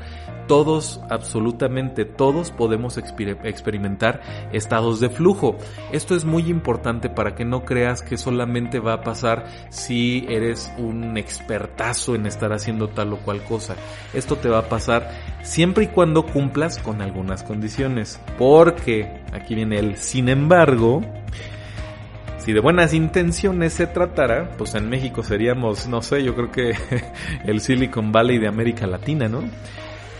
todos, 0.48 1.00
absolutamente 1.10 2.04
todos 2.04 2.50
podemos 2.50 2.98
experimentar 2.98 4.48
estados 4.52 4.98
de 4.98 5.10
flujo. 5.10 5.56
Esto 5.92 6.16
es 6.16 6.24
muy 6.24 6.48
importante 6.48 7.08
para 7.08 7.36
que 7.36 7.44
no 7.44 7.64
creas 7.64 8.02
que 8.02 8.16
solamente 8.16 8.80
va 8.80 8.94
a 8.94 9.02
pasar 9.02 9.46
si 9.68 10.26
eres 10.28 10.72
un 10.78 11.16
expertazo 11.16 12.16
en 12.16 12.26
estar 12.26 12.52
haciendo 12.52 12.88
tal 12.88 13.12
o 13.12 13.18
cual 13.18 13.44
cosa. 13.44 13.76
Esto 14.14 14.36
te 14.36 14.48
va 14.48 14.60
a 14.60 14.68
pasar 14.68 15.10
siempre 15.42 15.84
y 15.84 15.86
cuando 15.88 16.26
cumplas 16.26 16.78
con 16.78 17.02
algunas 17.02 17.42
condiciones. 17.42 18.20
Porque, 18.38 19.22
aquí 19.32 19.54
viene 19.54 19.78
el 19.78 19.96
sin 19.96 20.28
embargo, 20.28 21.02
si 22.38 22.52
de 22.52 22.60
buenas 22.60 22.94
intenciones 22.94 23.74
se 23.74 23.86
tratara, 23.86 24.50
pues 24.56 24.74
en 24.74 24.88
México 24.88 25.22
seríamos, 25.22 25.86
no 25.88 26.02
sé, 26.02 26.22
yo 26.24 26.34
creo 26.34 26.50
que 26.50 26.74
el 27.44 27.60
Silicon 27.60 28.12
Valley 28.12 28.38
de 28.38 28.48
América 28.48 28.86
Latina, 28.86 29.28
¿no? 29.28 29.42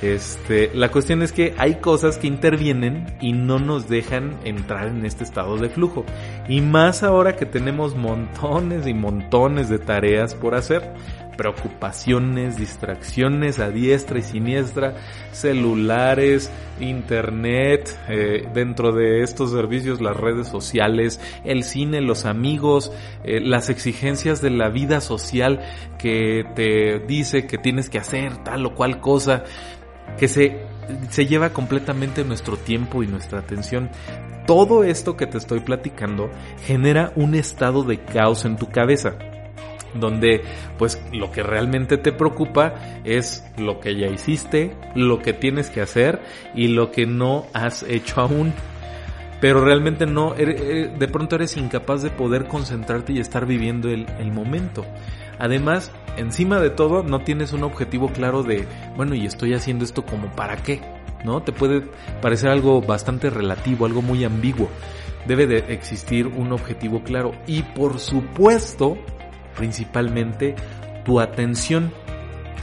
Este, 0.01 0.71
la 0.75 0.91
cuestión 0.91 1.23
es 1.23 1.33
que 1.33 1.55
hay 1.59 1.77
cosas 1.77 2.19
que 2.19 2.29
intervienen 2.29 3.17
y 3.21 3.33
no 3.33 3.59
nos 3.59 3.89
dejan 3.89 4.37
entrar 4.45 4.89
en 4.89 5.05
este 5.05 5.25
estado 5.25 5.57
de 5.57 5.69
flujo. 5.69 6.05
Y 6.49 6.61
más 6.61 7.03
ahora 7.03 7.35
que 7.35 7.47
tenemos 7.47 7.97
montones 7.97 8.87
y 8.87 8.95
montones 8.95 9.69
de 9.69 9.79
tareas 9.79 10.35
por 10.35 10.55
hacer. 10.55 10.95
Preocupaciones, 11.39 12.57
distracciones 12.57 13.61
a 13.61 13.71
diestra 13.71 14.19
y 14.19 14.23
siniestra, 14.23 14.97
celulares, 15.31 16.51
internet, 16.81 17.97
eh, 18.09 18.49
dentro 18.53 18.91
de 18.91 19.23
estos 19.23 19.53
servicios 19.53 20.01
las 20.01 20.17
redes 20.17 20.49
sociales, 20.49 21.21
el 21.45 21.63
cine, 21.63 22.01
los 22.01 22.25
amigos, 22.25 22.91
eh, 23.23 23.39
las 23.41 23.71
exigencias 23.71 24.43
de 24.43 24.51
la 24.51 24.69
vida 24.69 25.01
social 25.01 25.61
que 25.97 26.45
te 26.57 26.99
dice 27.07 27.47
que 27.47 27.57
tienes 27.57 27.89
que 27.89 27.99
hacer 27.99 28.43
tal 28.43 28.67
o 28.67 28.75
cual 28.75 29.01
cosa 29.01 29.45
que 30.19 30.27
se, 30.27 30.67
se 31.09 31.27
lleva 31.27 31.51
completamente 31.51 32.25
nuestro 32.25 32.57
tiempo 32.57 33.05
y 33.05 33.07
nuestra 33.07 33.39
atención. 33.39 33.91
Todo 34.45 34.83
esto 34.83 35.17
que 35.17 35.29
te 35.29 35.39
estoy 35.39 35.61
platicando 35.61 36.31
genera 36.67 37.13
un 37.15 37.37
estado 37.37 37.85
de 37.85 38.03
caos 38.03 38.45
en 38.45 38.57
tu 38.57 38.69
cabeza 38.71 39.17
donde 39.95 40.43
pues 40.79 41.03
lo 41.13 41.31
que 41.31 41.43
realmente 41.43 41.99
te 41.99 42.13
preocupa 42.13 42.75
es 43.05 43.45
lo 43.57 43.81
que 43.81 43.97
ya 43.97 44.07
hiciste, 44.07 44.77
lo 44.95 45.21
que 45.21 45.33
tienes 45.33 45.71
que 45.71 45.81
hacer 45.81 46.21
y 46.55 46.69
lo 46.69 46.91
que 46.91 47.07
no 47.07 47.47
has 47.53 47.83
hecho 47.83 48.21
aún. 48.21 48.53
Pero 49.41 49.65
realmente 49.65 50.05
no, 50.07 50.35
eh, 50.37 50.93
de 50.99 51.09
pronto 51.09 51.37
eres 51.37 51.57
incapaz 51.57 52.03
de 52.03 52.11
poder 52.11 52.49
concentrarte 52.49 53.13
y 53.13 53.21
estar 53.21 53.47
viviendo 53.47 53.89
el, 53.89 54.07
el 54.19 54.33
momento. 54.33 54.85
Además, 55.39 55.93
encima 56.17 56.59
de 56.61 56.71
todo 56.71 57.03
no 57.03 57.21
tienes 57.21 57.53
un 57.53 57.63
objetivo 57.63 58.09
claro 58.09 58.43
de, 58.43 58.67
bueno, 58.97 59.15
y 59.15 59.27
estoy 59.27 59.55
haciendo 59.55 59.85
esto 59.85 60.05
como 60.05 60.27
para 60.35 60.57
qué, 60.57 60.81
¿no? 61.25 61.43
Te 61.43 61.53
puede 61.53 61.83
parecer 62.21 62.51
algo 62.51 62.81
bastante 62.81 63.31
relativo, 63.31 63.87
algo 63.87 64.03
muy 64.03 64.25
ambiguo. 64.25 64.69
Debe 65.27 65.47
de 65.47 65.59
existir 65.73 66.27
un 66.27 66.53
objetivo 66.53 67.03
claro 67.03 67.33
y 67.47 67.63
por 67.63 67.99
supuesto, 67.99 68.99
principalmente, 69.59 70.55
tu 71.05 71.21
atención, 71.21 71.93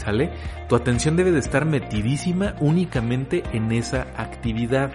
¿sale? 0.03 0.31
Tu 0.67 0.75
atención 0.75 1.15
debe 1.15 1.31
de 1.31 1.39
estar 1.39 1.65
metidísima 1.65 2.55
únicamente 2.59 3.43
en 3.53 3.71
esa 3.71 4.07
actividad. 4.17 4.91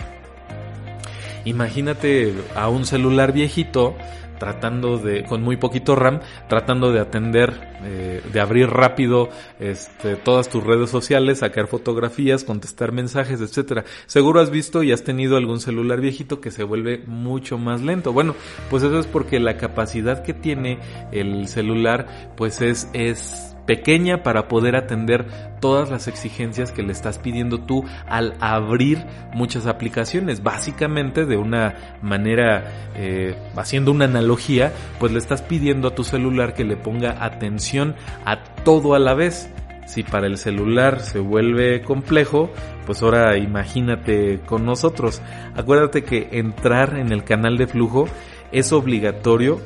Imagínate 1.44 2.34
a 2.56 2.68
un 2.68 2.84
celular 2.84 3.32
viejito 3.32 3.94
tratando 4.40 4.98
de, 4.98 5.22
con 5.22 5.42
muy 5.42 5.56
poquito 5.56 5.94
RAM, 5.94 6.18
tratando 6.48 6.90
de 6.90 6.98
atender, 6.98 7.78
eh, 7.84 8.22
de 8.32 8.40
abrir 8.40 8.68
rápido 8.68 9.28
este, 9.60 10.16
todas 10.16 10.48
tus 10.48 10.64
redes 10.64 10.90
sociales, 10.90 11.38
sacar 11.38 11.68
fotografías, 11.68 12.42
contestar 12.42 12.90
mensajes, 12.90 13.40
etcétera. 13.40 13.84
Seguro 14.06 14.40
has 14.40 14.50
visto 14.50 14.82
y 14.82 14.90
has 14.90 15.04
tenido 15.04 15.36
algún 15.36 15.60
celular 15.60 16.00
viejito 16.00 16.40
que 16.40 16.50
se 16.50 16.64
vuelve 16.64 17.04
mucho 17.06 17.58
más 17.58 17.82
lento. 17.82 18.12
Bueno, 18.12 18.34
pues 18.70 18.82
eso 18.82 18.98
es 18.98 19.06
porque 19.06 19.38
la 19.38 19.58
capacidad 19.58 20.24
que 20.24 20.34
tiene 20.34 20.78
el 21.12 21.46
celular, 21.46 22.32
pues 22.36 22.62
es, 22.62 22.88
es 22.94 23.49
pequeña 23.66 24.22
para 24.22 24.48
poder 24.48 24.76
atender 24.76 25.26
todas 25.60 25.90
las 25.90 26.08
exigencias 26.08 26.72
que 26.72 26.82
le 26.82 26.92
estás 26.92 27.18
pidiendo 27.18 27.60
tú 27.60 27.84
al 28.06 28.34
abrir 28.40 29.04
muchas 29.34 29.66
aplicaciones. 29.66 30.42
Básicamente, 30.42 31.26
de 31.26 31.36
una 31.36 31.98
manera, 32.02 32.90
eh, 32.96 33.36
haciendo 33.56 33.90
una 33.90 34.06
analogía, 34.06 34.72
pues 34.98 35.12
le 35.12 35.18
estás 35.18 35.42
pidiendo 35.42 35.88
a 35.88 35.94
tu 35.94 36.04
celular 36.04 36.54
que 36.54 36.64
le 36.64 36.76
ponga 36.76 37.24
atención 37.24 37.94
a 38.24 38.42
todo 38.64 38.94
a 38.94 38.98
la 38.98 39.14
vez. 39.14 39.50
Si 39.86 40.04
para 40.04 40.28
el 40.28 40.38
celular 40.38 41.00
se 41.00 41.18
vuelve 41.18 41.82
complejo, 41.82 42.50
pues 42.86 43.02
ahora 43.02 43.36
imagínate 43.38 44.40
con 44.46 44.64
nosotros. 44.64 45.20
Acuérdate 45.56 46.04
que 46.04 46.28
entrar 46.32 46.96
en 46.96 47.10
el 47.10 47.24
canal 47.24 47.58
de 47.58 47.66
flujo 47.66 48.08
es 48.52 48.72
obligatorio 48.72 49.60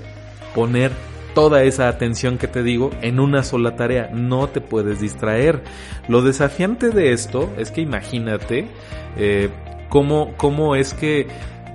poner 0.55 0.93
toda 1.35 1.62
esa 1.64 1.88
atención 1.88 2.38
que 2.38 2.49
te 2.49 2.62
digo 2.62 2.91
en 3.03 3.21
una 3.21 3.43
sola 3.43 3.76
tarea. 3.76 4.11
No 4.12 4.49
te 4.49 4.61
puedes 4.61 5.00
distraer. 5.00 5.62
Lo 6.09 6.23
desafiante 6.23 6.91
de 6.91 7.12
esto 7.12 7.50
es 7.59 7.71
que 7.71 7.81
imagínate 7.81 8.69
eh, 9.17 9.50
cómo, 9.88 10.35
cómo 10.37 10.76
es 10.76 10.95
que 10.95 11.26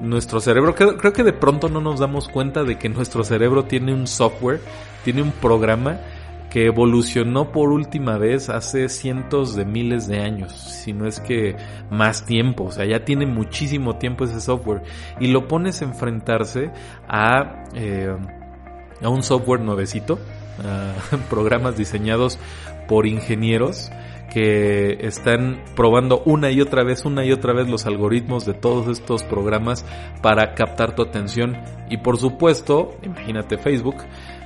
nuestro 0.01 0.39
cerebro, 0.39 0.75
creo, 0.75 1.13
que 1.13 1.23
de 1.23 1.33
pronto 1.33 1.69
no 1.69 1.81
nos 1.81 1.99
damos 1.99 2.27
cuenta 2.29 2.63
de 2.63 2.77
que 2.77 2.89
nuestro 2.89 3.23
cerebro 3.23 3.65
tiene 3.65 3.93
un 3.93 4.07
software, 4.07 4.61
tiene 5.03 5.21
un 5.21 5.31
programa 5.31 5.99
que 6.49 6.65
evolucionó 6.65 7.51
por 7.51 7.69
última 7.69 8.17
vez 8.17 8.49
hace 8.49 8.89
cientos 8.89 9.55
de 9.55 9.65
miles 9.65 10.07
de 10.07 10.19
años, 10.19 10.51
si 10.53 10.93
no 10.93 11.05
es 11.05 11.19
que 11.19 11.55
más 11.91 12.25
tiempo, 12.25 12.65
o 12.65 12.71
sea, 12.71 12.85
ya 12.85 13.05
tiene 13.05 13.27
muchísimo 13.27 13.97
tiempo 13.97 14.23
ese 14.23 14.41
software 14.41 14.81
y 15.19 15.27
lo 15.27 15.47
pones 15.47 15.81
a 15.81 15.85
enfrentarse 15.85 16.71
a... 17.07 17.65
Eh, 17.75 18.15
a 19.01 19.09
un 19.09 19.23
software 19.23 19.61
nuevecito, 19.61 20.19
programas 21.29 21.77
diseñados 21.77 22.39
por 22.87 23.05
ingenieros 23.05 23.91
que 24.29 24.97
están 25.01 25.63
probando 25.75 26.21
una 26.25 26.51
y 26.51 26.61
otra 26.61 26.83
vez, 26.83 27.05
una 27.05 27.25
y 27.25 27.31
otra 27.31 27.53
vez 27.53 27.67
los 27.67 27.85
algoritmos 27.85 28.45
de 28.45 28.53
todos 28.53 28.87
estos 28.87 29.23
programas 29.23 29.85
para 30.21 30.53
captar 30.53 30.95
tu 30.95 31.01
atención. 31.01 31.57
Y 31.89 31.97
por 31.97 32.17
supuesto, 32.17 32.95
imagínate 33.03 33.57
Facebook 33.57 33.97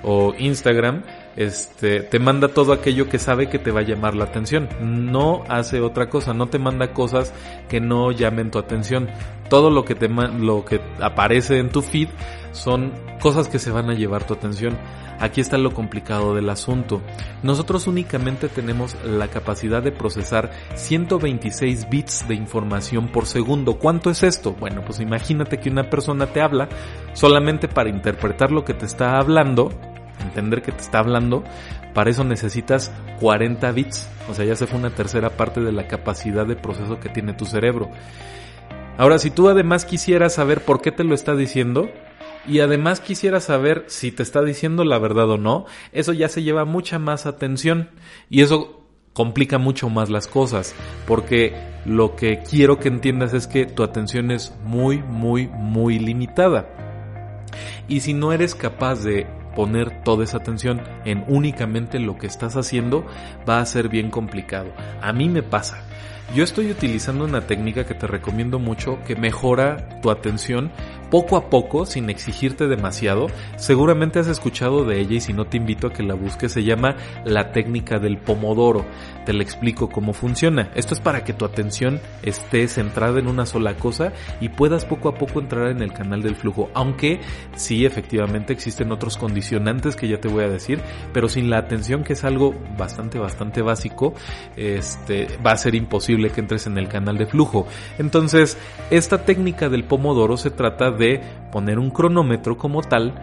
o 0.03 0.33
Instagram, 0.38 1.03
este, 1.36 2.01
te 2.01 2.19
manda 2.19 2.50
todo 2.50 2.74
aquello 2.74 3.10
que 3.10 3.19
sabe 3.19 3.50
que 3.50 3.60
te 3.60 3.72
va 3.72 3.81
a 3.81 3.83
llamar 3.83 4.15
la 4.15 4.25
atención. 4.25 4.69
No 4.81 5.43
hace 5.50 5.81
otra 5.81 6.10
cosa, 6.10 6.33
no 6.33 6.48
te 6.48 6.60
manda 6.60 6.93
cosas 6.93 7.33
que 7.69 7.79
no 7.79 8.12
llamen 8.12 8.51
tu 8.51 8.60
atención. 8.60 9.10
Todo 9.50 9.69
lo 9.69 9.83
que 9.86 9.95
te, 9.95 10.07
lo 10.07 10.65
que 10.65 10.79
aparece 11.00 11.60
en 11.60 11.69
tu 11.69 11.81
feed 11.81 12.10
son 12.53 12.93
cosas 13.19 13.50
que 13.50 13.60
se 13.60 13.72
van 13.72 13.89
a 13.89 13.93
llevar 13.93 14.25
tu 14.25 14.33
atención. 14.33 14.77
Aquí 15.19 15.41
está 15.41 15.57
lo 15.57 15.74
complicado 15.74 16.33
del 16.33 16.50
asunto. 16.50 17.01
Nosotros 17.43 17.88
únicamente 17.88 18.50
tenemos 18.50 18.95
la 19.05 19.27
capacidad 19.27 19.83
de 19.83 19.91
procesar 19.91 20.51
126 20.75 21.89
bits 21.89 22.27
de 22.27 22.36
información 22.36 23.10
por 23.10 23.25
segundo. 23.25 23.78
¿Cuánto 23.78 24.10
es 24.10 24.23
esto? 24.23 24.54
Bueno, 24.54 24.82
pues 24.86 24.99
imagínate 24.99 25.60
que 25.60 25.69
una 25.69 25.89
persona 25.89 26.28
te 26.28 26.41
habla 26.41 26.69
solamente 27.13 27.67
para 27.67 27.89
interpretar 27.89 28.51
lo 28.51 28.65
que 28.65 28.73
te 28.73 28.86
está 28.86 29.17
hablando, 29.17 29.71
entender 30.21 30.62
que 30.62 30.71
te 30.71 30.82
está 30.82 30.99
hablando, 30.99 31.43
para 31.93 32.10
eso 32.10 32.23
necesitas 32.23 32.91
40 33.19 33.71
bits. 33.71 34.10
O 34.30 34.34
sea, 34.34 34.45
ya 34.45 34.56
se 34.56 34.67
fue 34.67 34.80
una 34.80 34.89
tercera 34.89 35.30
parte 35.32 35.62
de 35.62 35.71
la 35.71 35.88
capacidad 35.88 36.45
de 36.45 36.56
proceso 36.56 36.99
que 36.99 37.10
tiene 37.10 37.34
tu 37.34 37.45
cerebro. 37.45 37.89
Ahora, 38.97 39.17
si 39.17 39.32
tú 39.32 39.49
además 39.49 39.86
quisieras 39.86 40.36
saber 40.36 40.62
por 40.62 40.82
qué 40.82 40.91
te 40.91 41.04
lo 41.04 41.15
está 41.15 41.36
diciendo, 41.36 41.89
y 42.47 42.60
además 42.60 42.99
quisiera 42.99 43.39
saber 43.39 43.86
si 43.88 44.12
te 44.12 44.23
está 44.23 44.43
diciendo 44.43 44.84
la 44.84 44.99
verdad 44.99 45.29
o 45.29 45.38
no, 45.38 45.65
eso 45.91 46.13
ya 46.13 46.29
se 46.29 46.43
lleva 46.43 46.65
mucha 46.65 46.99
más 46.99 47.25
atención 47.25 47.89
y 48.29 48.41
eso 48.41 48.82
complica 49.13 49.58
mucho 49.58 49.89
más 49.89 50.10
las 50.10 50.27
cosas, 50.27 50.75
porque 51.08 51.53
lo 51.86 52.15
que 52.15 52.41
quiero 52.49 52.79
que 52.79 52.88
entiendas 52.88 53.34
es 53.34 53.47
que 53.47 53.65
tu 53.65 53.84
atención 53.84 54.32
es 54.32 54.53
muy, 54.63 54.99
muy, 54.99 55.47
muy 55.47 55.99
limitada. 55.99 56.67
Y 57.88 57.99
si 57.99 58.13
no 58.13 58.34
eres 58.34 58.56
capaz 58.56 59.03
de 59.03 59.27
poner 59.56 60.03
toda 60.03 60.23
esa 60.23 60.38
atención 60.38 60.82
en 61.06 61.23
únicamente 61.27 61.99
lo 61.99 62.17
que 62.17 62.27
estás 62.27 62.56
haciendo, 62.56 63.06
va 63.47 63.60
a 63.60 63.65
ser 63.65 63.88
bien 63.88 64.10
complicado. 64.10 64.71
A 65.01 65.13
mí 65.13 65.29
me 65.29 65.43
pasa. 65.43 65.84
Yo 66.34 66.43
estoy 66.43 66.71
utilizando 66.71 67.25
una 67.25 67.45
técnica 67.45 67.86
que 67.86 67.93
te 67.93 68.08
recomiendo 68.08 68.58
mucho 68.58 68.97
que 69.06 69.15
mejora 69.15 70.01
tu 70.01 70.10
atención 70.10 70.71
poco 71.13 71.38
a 71.38 71.47
poco, 71.52 71.86
sin 71.86 72.10
exigirte 72.10 72.65
demasiado. 72.65 73.28
Seguramente 73.56 74.17
has 74.17 74.26
escuchado 74.26 74.84
de 74.84 74.99
ella 74.99 75.17
y 75.17 75.21
si 75.21 75.32
no 75.32 75.45
te 75.45 75.58
invito 75.58 75.86
a 75.86 75.93
que 75.93 76.02
la 76.02 76.15
busques, 76.15 76.52
se 76.52 76.63
llama 76.63 76.95
la 77.23 77.52
técnica 77.52 77.99
del 77.99 78.17
pomodoro. 78.17 78.84
Te 79.23 79.32
la 79.32 79.43
explico 79.43 79.89
cómo 79.89 80.13
funciona. 80.13 80.71
Esto 80.73 80.95
es 80.95 80.99
para 80.99 81.23
que 81.23 81.34
tu 81.34 81.45
atención 81.45 82.02
esté 82.23 82.67
centrada 82.67 83.19
en 83.19 83.28
una 83.28 83.45
sola 83.45 83.76
cosa 83.76 84.12
y 84.41 84.49
puedas 84.49 84.86
poco 84.86 85.08
a 85.08 85.13
poco 85.13 85.39
entrar 85.39 85.67
en 85.67 85.84
el 85.84 85.93
canal 85.93 86.23
del 86.23 86.36
flujo. 86.36 86.71
Aunque 86.73 87.21
sí, 87.56 87.86
efectivamente 87.86 88.52
existen 88.52 88.91
otros 88.91 89.15
condicionantes 89.15 89.95
que 89.95 90.08
ya 90.08 90.19
te 90.19 90.30
voy 90.30 90.45
a 90.45 90.49
decir, 90.49 90.82
pero 91.13 91.30
sin 91.30 91.47
la 91.47 91.60
atención, 91.60 92.04
que 92.04 92.13
es 92.13 92.23
algo 92.23 92.56
bastante, 92.76 93.19
bastante 93.19 93.62
básico, 93.62 94.15
este, 94.58 95.28
va 95.45 95.52
a 95.52 95.58
ser 95.58 95.76
imposible 95.76 96.32
que 96.32 96.41
entres 96.41 96.65
en 96.65 96.80
el 96.80 96.88
canal 96.88 97.19
de 97.19 97.28
flujo. 97.28 97.67
Entonces, 97.99 98.58
esta 98.89 99.26
técnica 99.26 99.69
del 99.69 99.84
pomodoro 99.84 100.38
se 100.38 100.49
trata 100.49 100.89
de 100.89 101.03
poner 101.52 101.80
un 101.80 101.92
cronómetro 101.92 102.58
como 102.58 102.82
tal 102.82 103.13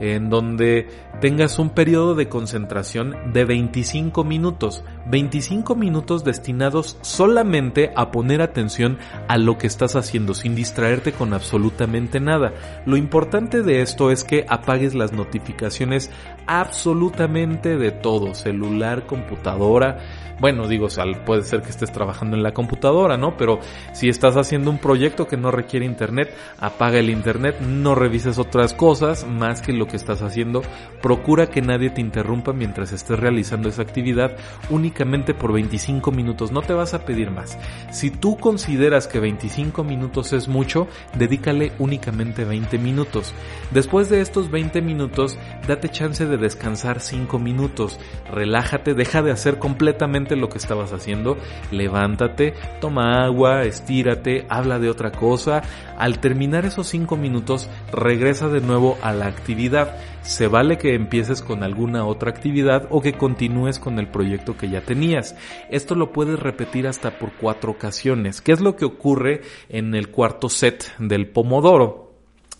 en 0.00 0.30
donde 0.30 0.88
tengas 1.20 1.58
un 1.58 1.70
periodo 1.70 2.14
de 2.14 2.28
concentración 2.28 3.32
de 3.32 3.44
25 3.44 4.24
minutos. 4.24 4.84
25 5.10 5.74
minutos 5.74 6.24
destinados 6.24 6.98
solamente 7.02 7.90
a 7.96 8.10
poner 8.10 8.40
atención 8.40 8.98
a 9.26 9.36
lo 9.38 9.58
que 9.58 9.66
estás 9.66 9.96
haciendo 9.96 10.34
sin 10.34 10.54
distraerte 10.54 11.12
con 11.12 11.32
absolutamente 11.32 12.20
nada. 12.20 12.52
Lo 12.86 12.96
importante 12.96 13.62
de 13.62 13.82
esto 13.82 14.10
es 14.10 14.24
que 14.24 14.44
apagues 14.48 14.94
las 14.94 15.12
notificaciones 15.12 16.10
absolutamente 16.48 17.76
de 17.76 17.92
todo, 17.92 18.34
celular, 18.34 19.06
computadora, 19.06 19.98
bueno, 20.40 20.68
digo, 20.68 20.86
puede 21.26 21.42
ser 21.42 21.62
que 21.62 21.70
estés 21.70 21.90
trabajando 21.90 22.36
en 22.36 22.44
la 22.44 22.52
computadora, 22.52 23.16
¿no? 23.16 23.36
Pero 23.36 23.58
si 23.92 24.08
estás 24.08 24.36
haciendo 24.36 24.70
un 24.70 24.78
proyecto 24.78 25.26
que 25.26 25.36
no 25.36 25.50
requiere 25.50 25.84
internet, 25.84 26.32
apaga 26.60 27.00
el 27.00 27.10
internet, 27.10 27.58
no 27.60 27.96
revises 27.96 28.38
otras 28.38 28.72
cosas 28.72 29.26
más 29.26 29.62
que 29.62 29.72
lo 29.72 29.86
que 29.86 29.96
estás 29.96 30.22
haciendo. 30.22 30.62
Procura 31.02 31.48
que 31.48 31.60
nadie 31.60 31.90
te 31.90 32.00
interrumpa 32.00 32.52
mientras 32.52 32.92
estés 32.92 33.18
realizando 33.18 33.68
esa 33.68 33.82
actividad 33.82 34.36
únicamente 34.70 35.34
por 35.34 35.52
25 35.52 36.12
minutos. 36.12 36.52
No 36.52 36.62
te 36.62 36.72
vas 36.72 36.94
a 36.94 37.04
pedir 37.04 37.32
más. 37.32 37.58
Si 37.90 38.10
tú 38.10 38.36
consideras 38.36 39.08
que 39.08 39.18
25 39.18 39.82
minutos 39.82 40.32
es 40.32 40.46
mucho, 40.46 40.86
dedícale 41.14 41.72
únicamente 41.80 42.44
20 42.44 42.78
minutos. 42.78 43.34
Después 43.72 44.08
de 44.08 44.20
estos 44.20 44.52
20 44.52 44.82
minutos, 44.82 45.36
date 45.66 45.88
chance 45.88 46.24
de 46.38 46.44
descansar 46.44 47.00
5 47.00 47.38
minutos. 47.38 48.00
Relájate, 48.30 48.94
deja 48.94 49.22
de 49.22 49.32
hacer 49.32 49.58
completamente 49.58 50.36
lo 50.36 50.48
que 50.48 50.58
estabas 50.58 50.92
haciendo, 50.92 51.36
levántate, 51.70 52.54
toma 52.80 53.24
agua, 53.24 53.64
estírate, 53.64 54.46
habla 54.48 54.78
de 54.78 54.88
otra 54.88 55.10
cosa. 55.10 55.62
Al 55.98 56.20
terminar 56.20 56.64
esos 56.64 56.86
cinco 56.86 57.16
minutos, 57.16 57.68
regresa 57.92 58.48
de 58.48 58.60
nuevo 58.60 58.96
a 59.02 59.12
la 59.12 59.26
actividad. 59.26 59.96
Se 60.22 60.46
vale 60.46 60.78
que 60.78 60.94
empieces 60.94 61.42
con 61.42 61.62
alguna 61.62 62.06
otra 62.06 62.30
actividad 62.30 62.86
o 62.90 63.00
que 63.00 63.14
continúes 63.14 63.78
con 63.78 63.98
el 63.98 64.08
proyecto 64.08 64.56
que 64.56 64.68
ya 64.68 64.80
tenías. 64.80 65.36
Esto 65.70 65.94
lo 65.94 66.12
puedes 66.12 66.38
repetir 66.38 66.86
hasta 66.86 67.18
por 67.18 67.32
cuatro 67.32 67.72
ocasiones. 67.72 68.40
¿Qué 68.40 68.52
es 68.52 68.60
lo 68.60 68.76
que 68.76 68.84
ocurre 68.84 69.42
en 69.68 69.94
el 69.94 70.10
cuarto 70.10 70.48
set 70.48 70.84
del 70.98 71.28
Pomodoro? 71.28 72.07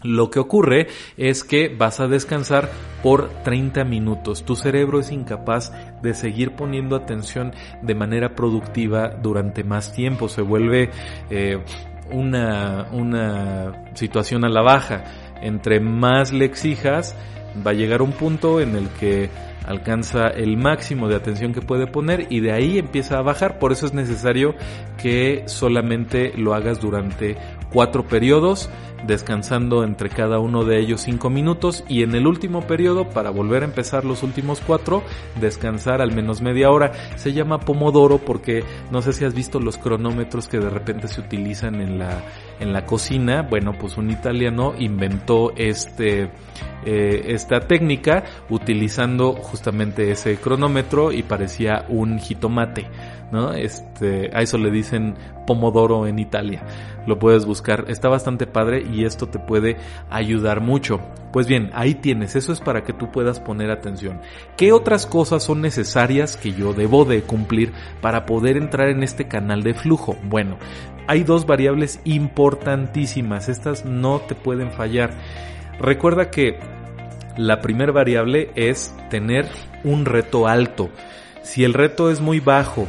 Lo 0.03 0.31
que 0.31 0.39
ocurre 0.39 0.87
es 1.17 1.45
que 1.45 1.69
vas 1.69 2.01
a 2.01 2.07
descansar 2.07 2.71
por 3.03 3.31
30 3.43 3.85
minutos. 3.85 4.45
Tu 4.45 4.55
cerebro 4.55 5.01
es 5.01 5.11
incapaz 5.11 5.73
de 6.03 6.15
seguir 6.15 6.53
poniendo 6.53 6.97
atención 6.97 7.53
de 7.83 7.95
manera 7.95 8.35
productiva 8.35 9.09
durante 9.09 9.65
más 9.65 9.93
tiempo. 9.93 10.29
Se 10.29 10.43
vuelve 10.43 10.91
eh, 11.31 11.59
una, 12.11 12.89
una 12.93 13.87
situación 13.95 14.45
a 14.45 14.49
la 14.49 14.63
baja. 14.63 15.05
Entre 15.41 15.81
más 15.81 16.33
le 16.33 16.45
exijas, 16.45 17.17
va 17.67 17.73
a 17.73 17.75
llegar 17.75 18.03
un 18.03 18.13
punto 18.13 18.61
en 18.61 18.77
el 18.77 18.89
que 19.01 19.31
alcanza 19.69 20.29
el 20.29 20.57
máximo 20.57 21.09
de 21.09 21.17
atención 21.17 21.53
que 21.53 21.61
puede 21.61 21.87
poner 21.87 22.27
y 22.31 22.41
de 22.41 22.53
ahí 22.53 22.79
empieza 22.79 23.19
a 23.19 23.23
bajar. 23.23 23.59
Por 23.59 23.73
eso 23.73 23.85
es 23.85 23.93
necesario 23.93 24.55
que 24.97 25.43
solamente 25.47 26.33
lo 26.37 26.55
hagas 26.55 26.81
durante 26.81 27.37
cuatro 27.73 28.05
periodos, 28.05 28.71
descansando 29.07 29.85
entre 29.85 30.09
cada 30.09 30.41
uno 30.41 30.65
de 30.65 30.81
ellos 30.81 31.03
cinco 31.03 31.31
minutos 31.31 31.85
y 31.89 32.03
en 32.03 32.15
el 32.15 32.27
último 32.27 32.63
periodo, 32.63 33.09
para 33.09 33.31
volver 33.31 33.63
a 33.63 33.67
empezar 33.67 34.05
los 34.05 34.23
últimos 34.23 34.61
cuatro, 34.61 35.03
descansar 35.41 36.03
al 36.03 36.13
menos 36.13 36.41
media 36.41 36.71
hora. 36.71 36.93
Se 37.17 37.33
llama 37.33 37.61
Pomodoro 37.61 38.19
porque 38.19 38.65
no 38.91 39.03
sé 39.03 39.13
si 39.13 39.25
has 39.25 39.35
visto 39.35 39.61
los 39.61 39.79
cronómetros 39.79 40.49
que 40.49 40.59
de 40.59 40.71
repente 40.71 41.09
se 41.09 41.21
utilizan 41.21 41.81
en 41.81 41.99
la, 41.99 42.23
en 42.59 42.73
la 42.73 42.87
cocina. 42.87 43.43
Bueno, 43.43 43.73
pues 43.79 43.97
un 43.97 44.11
italiano 44.11 44.75
inventó 44.79 45.53
este, 45.57 46.31
eh, 46.85 47.25
esta 47.29 47.61
técnica 47.61 48.25
utilizando 48.51 49.33
justamente 49.35 50.11
ese 50.11 50.37
cronómetro 50.37 51.13
y 51.13 51.23
parecía 51.23 51.85
un 51.89 52.19
jitomate. 52.19 52.87
¿No? 53.31 53.53
Este, 53.53 54.31
a 54.35 54.43
eso 54.43 54.59
le 54.59 54.71
dicen 54.71 55.15
pomodoro 55.47 56.07
en 56.07 56.19
Italia. 56.19 56.63
Lo 57.07 57.19
puedes 57.19 57.47
buscar, 57.47 57.87
está 57.89 58.09
bastante 58.09 58.47
padre 58.47 58.85
y 58.93 59.05
esto 59.05 59.29
te 59.29 59.39
puede 59.39 59.77
ayudar 60.11 60.61
mucho. 60.61 61.01
Pues 61.33 61.47
bien, 61.47 61.71
ahí 61.75 61.95
tienes, 61.95 62.37
eso 62.37 62.53
es 62.53 62.61
para 62.61 62.85
que 62.85 62.93
tú 62.93 63.11
puedas 63.11 63.41
poner 63.41 63.71
atención. 63.71 64.21
¿Qué 64.57 64.73
otras 64.73 65.07
cosas 65.07 65.43
son 65.43 65.61
necesarias 65.61 66.37
que 66.37 66.53
yo 66.53 66.75
debo 66.75 67.05
de 67.05 67.23
cumplir 67.23 67.73
para 68.01 68.27
poder 68.27 68.57
entrar 68.57 68.89
en 68.89 69.03
este 69.03 69.29
canal 69.29 69.63
de 69.63 69.75
flujo? 69.75 70.17
Bueno, 70.25 70.59
hay 71.07 71.25
dos 71.25 71.47
variables 71.47 72.01
importantísimas, 72.05 73.49
estas 73.49 73.85
no 73.85 74.21
te 74.21 74.35
pueden 74.35 74.71
fallar. 74.71 75.11
Recuerda 75.81 76.31
que 76.31 76.59
la 77.39 77.61
primera 77.61 77.93
variable 77.93 78.51
es 78.57 78.95
tener 79.11 79.49
un 79.85 80.05
reto 80.05 80.49
alto. 80.49 80.91
Si 81.43 81.65
el 81.65 81.73
reto 81.73 82.11
es 82.11 82.21
muy 82.21 82.41
bajo 82.41 82.87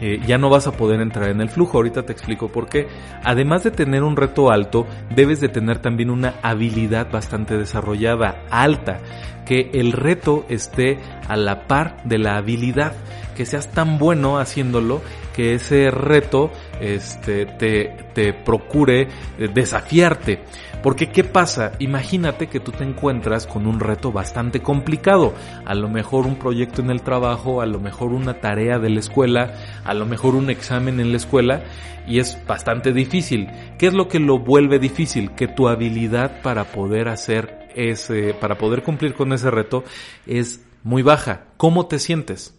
eh, 0.00 0.20
ya 0.26 0.38
no 0.38 0.48
vas 0.48 0.66
a 0.66 0.72
poder 0.72 1.00
entrar 1.00 1.30
en 1.30 1.40
el 1.40 1.50
flujo. 1.50 1.78
Ahorita 1.78 2.02
te 2.02 2.12
explico 2.12 2.48
por 2.48 2.68
qué. 2.68 2.88
Además 3.22 3.64
de 3.64 3.70
tener 3.70 4.02
un 4.02 4.16
reto 4.16 4.50
alto, 4.50 4.86
debes 5.14 5.40
de 5.40 5.48
tener 5.48 5.78
también 5.78 6.10
una 6.10 6.34
habilidad 6.42 7.10
bastante 7.10 7.56
desarrollada, 7.56 8.42
alta, 8.50 9.00
que 9.44 9.70
el 9.74 9.92
reto 9.92 10.44
esté 10.48 10.98
a 11.28 11.36
la 11.36 11.66
par 11.66 12.02
de 12.04 12.18
la 12.18 12.36
habilidad, 12.36 12.94
que 13.36 13.44
seas 13.46 13.70
tan 13.70 13.98
bueno 13.98 14.38
haciéndolo 14.38 15.02
que 15.34 15.54
ese 15.54 15.90
reto 15.90 16.50
este, 16.80 17.46
te, 17.46 17.96
te 18.14 18.32
procure 18.32 19.08
eh, 19.38 19.48
desafiarte. 19.52 20.40
Porque 20.82 21.10
¿qué 21.10 21.24
pasa? 21.24 21.72
Imagínate 21.78 22.48
que 22.48 22.58
tú 22.58 22.72
te 22.72 22.84
encuentras 22.84 23.46
con 23.46 23.66
un 23.66 23.80
reto 23.80 24.12
bastante 24.12 24.60
complicado. 24.60 25.34
A 25.66 25.74
lo 25.74 25.90
mejor 25.90 26.26
un 26.26 26.36
proyecto 26.36 26.80
en 26.80 26.90
el 26.90 27.02
trabajo, 27.02 27.60
a 27.60 27.66
lo 27.66 27.80
mejor 27.80 28.12
una 28.12 28.40
tarea 28.40 28.78
de 28.78 28.88
la 28.88 29.00
escuela, 29.00 29.52
a 29.84 29.92
lo 29.92 30.06
mejor 30.06 30.34
un 30.34 30.48
examen 30.48 30.98
en 30.98 31.10
la 31.10 31.18
escuela 31.18 31.62
y 32.06 32.18
es 32.18 32.38
bastante 32.46 32.94
difícil. 32.94 33.48
¿Qué 33.78 33.88
es 33.88 33.94
lo 33.94 34.08
que 34.08 34.20
lo 34.20 34.38
vuelve 34.38 34.78
difícil? 34.78 35.32
Que 35.32 35.48
tu 35.48 35.68
habilidad 35.68 36.40
para 36.42 36.64
poder 36.64 37.08
hacer 37.08 37.68
ese, 37.74 38.34
para 38.34 38.56
poder 38.56 38.82
cumplir 38.82 39.14
con 39.14 39.32
ese 39.34 39.50
reto 39.50 39.84
es 40.26 40.64
muy 40.82 41.02
baja. 41.02 41.44
¿Cómo 41.58 41.86
te 41.86 41.98
sientes? 41.98 42.58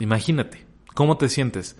Imagínate, 0.00 0.66
¿cómo 0.94 1.16
te 1.16 1.28
sientes? 1.28 1.76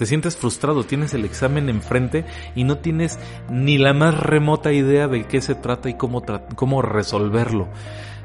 Te 0.00 0.06
sientes 0.06 0.34
frustrado, 0.34 0.82
tienes 0.84 1.12
el 1.12 1.26
examen 1.26 1.68
enfrente 1.68 2.24
y 2.54 2.64
no 2.64 2.78
tienes 2.78 3.18
ni 3.50 3.76
la 3.76 3.92
más 3.92 4.18
remota 4.18 4.72
idea 4.72 5.08
de 5.08 5.26
qué 5.26 5.42
se 5.42 5.54
trata 5.54 5.90
y 5.90 5.94
cómo, 5.98 6.24
cómo 6.54 6.80
resolverlo. 6.80 7.68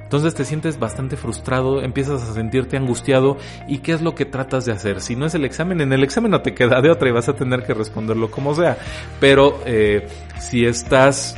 Entonces 0.01 0.33
te 0.35 0.45
sientes 0.45 0.79
bastante 0.79 1.17
frustrado, 1.17 1.81
empiezas 1.81 2.23
a 2.23 2.33
sentirte 2.33 2.77
angustiado 2.77 3.35
y 3.67 3.79
qué 3.79 3.91
es 3.91 4.01
lo 4.01 4.15
que 4.15 4.23
tratas 4.23 4.63
de 4.63 4.71
hacer. 4.71 5.01
Si 5.01 5.17
no 5.17 5.25
es 5.25 5.35
el 5.35 5.43
examen, 5.43 5.81
en 5.81 5.91
el 5.91 6.05
examen 6.05 6.31
no 6.31 6.41
te 6.41 6.53
queda 6.53 6.79
de 6.79 6.91
otra 6.91 7.09
y 7.09 7.11
vas 7.11 7.27
a 7.27 7.35
tener 7.35 7.63
que 7.63 7.73
responderlo 7.73 8.31
como 8.31 8.55
sea. 8.55 8.77
Pero 9.19 9.59
eh, 9.65 10.07
si 10.39 10.65
estás 10.65 11.35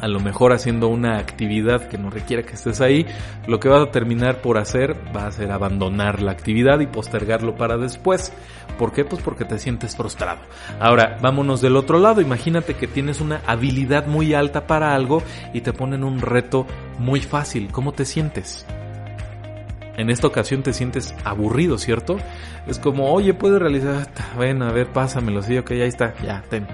a 0.00 0.08
lo 0.08 0.20
mejor 0.20 0.52
haciendo 0.52 0.88
una 0.88 1.18
actividad 1.18 1.88
que 1.88 1.98
no 1.98 2.10
requiera 2.10 2.42
que 2.42 2.54
estés 2.54 2.80
ahí, 2.80 3.06
lo 3.46 3.60
que 3.60 3.68
vas 3.68 3.88
a 3.88 3.90
terminar 3.90 4.40
por 4.40 4.58
hacer 4.58 4.96
va 5.14 5.26
a 5.26 5.32
ser 5.32 5.50
abandonar 5.50 6.22
la 6.22 6.32
actividad 6.32 6.80
y 6.80 6.86
postergarlo 6.86 7.56
para 7.56 7.76
después. 7.76 8.32
¿Por 8.78 8.92
qué? 8.92 9.04
Pues 9.04 9.22
porque 9.22 9.44
te 9.44 9.58
sientes 9.58 9.96
frustrado. 9.96 10.38
Ahora, 10.80 11.18
vámonos 11.20 11.60
del 11.60 11.76
otro 11.76 11.98
lado. 11.98 12.20
Imagínate 12.20 12.74
que 12.74 12.86
tienes 12.86 13.20
una 13.20 13.40
habilidad 13.46 14.06
muy 14.06 14.34
alta 14.34 14.66
para 14.66 14.94
algo 14.94 15.22
y 15.52 15.62
te 15.62 15.72
ponen 15.72 16.04
un 16.04 16.20
reto 16.20 16.66
muy 16.98 17.20
fácil. 17.20 17.70
¿Cómo 17.72 17.92
te 17.92 18.04
sientes? 18.04 18.66
En 19.96 20.10
esta 20.10 20.28
ocasión 20.28 20.62
te 20.62 20.72
sientes 20.72 21.12
aburrido, 21.24 21.76
¿cierto? 21.76 22.18
Es 22.68 22.78
como, 22.78 23.12
oye, 23.12 23.34
puedes 23.34 23.58
realizar, 23.58 24.06
ven, 24.38 24.62
a 24.62 24.70
ver, 24.70 24.92
pásamelo, 24.92 25.42
sí, 25.42 25.58
ok, 25.58 25.72
ahí 25.72 25.88
está, 25.88 26.14
ya, 26.22 26.44
ten 26.48 26.68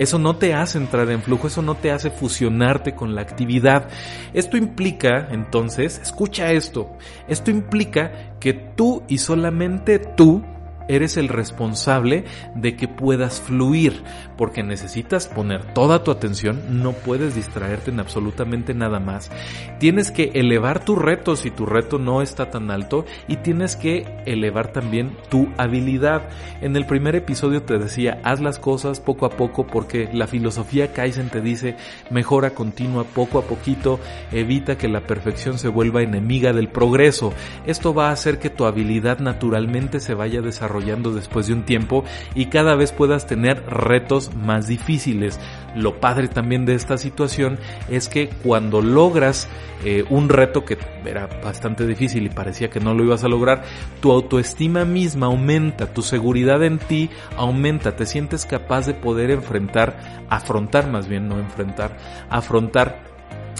eso 0.00 0.18
no 0.18 0.36
te 0.36 0.54
hace 0.54 0.78
entrar 0.78 1.10
en 1.10 1.20
flujo, 1.20 1.46
eso 1.46 1.60
no 1.60 1.74
te 1.74 1.90
hace 1.90 2.10
fusionarte 2.10 2.94
con 2.94 3.14
la 3.14 3.20
actividad. 3.20 3.86
Esto 4.32 4.56
implica, 4.56 5.28
entonces, 5.30 6.00
escucha 6.02 6.52
esto, 6.52 6.96
esto 7.28 7.50
implica 7.50 8.38
que 8.40 8.54
tú 8.54 9.02
y 9.08 9.18
solamente 9.18 9.98
tú 9.98 10.42
eres 10.90 11.16
el 11.16 11.28
responsable 11.28 12.24
de 12.56 12.74
que 12.74 12.88
puedas 12.88 13.40
fluir, 13.40 14.02
porque 14.36 14.64
necesitas 14.64 15.28
poner 15.28 15.72
toda 15.72 16.02
tu 16.02 16.10
atención, 16.10 16.82
no 16.82 16.92
puedes 16.92 17.36
distraerte 17.36 17.92
en 17.92 18.00
absolutamente 18.00 18.74
nada 18.74 18.98
más. 18.98 19.30
Tienes 19.78 20.10
que 20.10 20.32
elevar 20.34 20.84
tu 20.84 20.96
reto 20.96 21.36
si 21.36 21.50
tu 21.50 21.64
reto 21.64 21.98
no 21.98 22.22
está 22.22 22.50
tan 22.50 22.72
alto 22.72 23.04
y 23.28 23.36
tienes 23.36 23.76
que 23.76 24.04
elevar 24.26 24.72
también 24.72 25.16
tu 25.28 25.48
habilidad. 25.58 26.28
En 26.60 26.74
el 26.74 26.86
primer 26.86 27.14
episodio 27.14 27.62
te 27.62 27.78
decía, 27.78 28.20
haz 28.24 28.40
las 28.40 28.58
cosas 28.58 28.98
poco 28.98 29.26
a 29.26 29.30
poco 29.30 29.66
porque 29.68 30.08
la 30.12 30.26
filosofía 30.26 30.92
Kaizen 30.92 31.30
te 31.30 31.40
dice, 31.40 31.76
mejora 32.10 32.50
continua 32.50 33.04
poco 33.04 33.38
a 33.38 33.42
poquito, 33.42 34.00
evita 34.32 34.76
que 34.76 34.88
la 34.88 35.02
perfección 35.02 35.58
se 35.58 35.68
vuelva 35.68 36.02
enemiga 36.02 36.52
del 36.52 36.68
progreso. 36.68 37.32
Esto 37.64 37.94
va 37.94 38.08
a 38.08 38.12
hacer 38.12 38.40
que 38.40 38.50
tu 38.50 38.64
habilidad 38.64 39.20
naturalmente 39.20 40.00
se 40.00 40.14
vaya 40.14 40.40
desarrollando 40.40 40.79
después 40.80 41.46
de 41.46 41.52
un 41.52 41.62
tiempo 41.64 42.04
y 42.34 42.46
cada 42.46 42.74
vez 42.74 42.92
puedas 42.92 43.26
tener 43.26 43.62
retos 43.66 44.34
más 44.34 44.66
difíciles. 44.66 45.38
Lo 45.74 46.00
padre 46.00 46.28
también 46.28 46.66
de 46.66 46.74
esta 46.74 46.98
situación 46.98 47.58
es 47.88 48.08
que 48.08 48.28
cuando 48.28 48.82
logras 48.82 49.48
eh, 49.84 50.04
un 50.10 50.28
reto 50.28 50.64
que 50.64 50.78
era 51.04 51.28
bastante 51.42 51.86
difícil 51.86 52.26
y 52.26 52.28
parecía 52.28 52.70
que 52.70 52.80
no 52.80 52.92
lo 52.94 53.04
ibas 53.04 53.24
a 53.24 53.28
lograr, 53.28 53.62
tu 54.00 54.10
autoestima 54.10 54.84
misma 54.84 55.26
aumenta, 55.26 55.92
tu 55.92 56.02
seguridad 56.02 56.62
en 56.64 56.78
ti 56.78 57.08
aumenta, 57.36 57.96
te 57.96 58.06
sientes 58.06 58.46
capaz 58.46 58.86
de 58.86 58.94
poder 58.94 59.30
enfrentar, 59.30 60.24
afrontar 60.28 60.90
más 60.90 61.08
bien, 61.08 61.28
no 61.28 61.38
enfrentar, 61.38 61.96
afrontar 62.28 63.10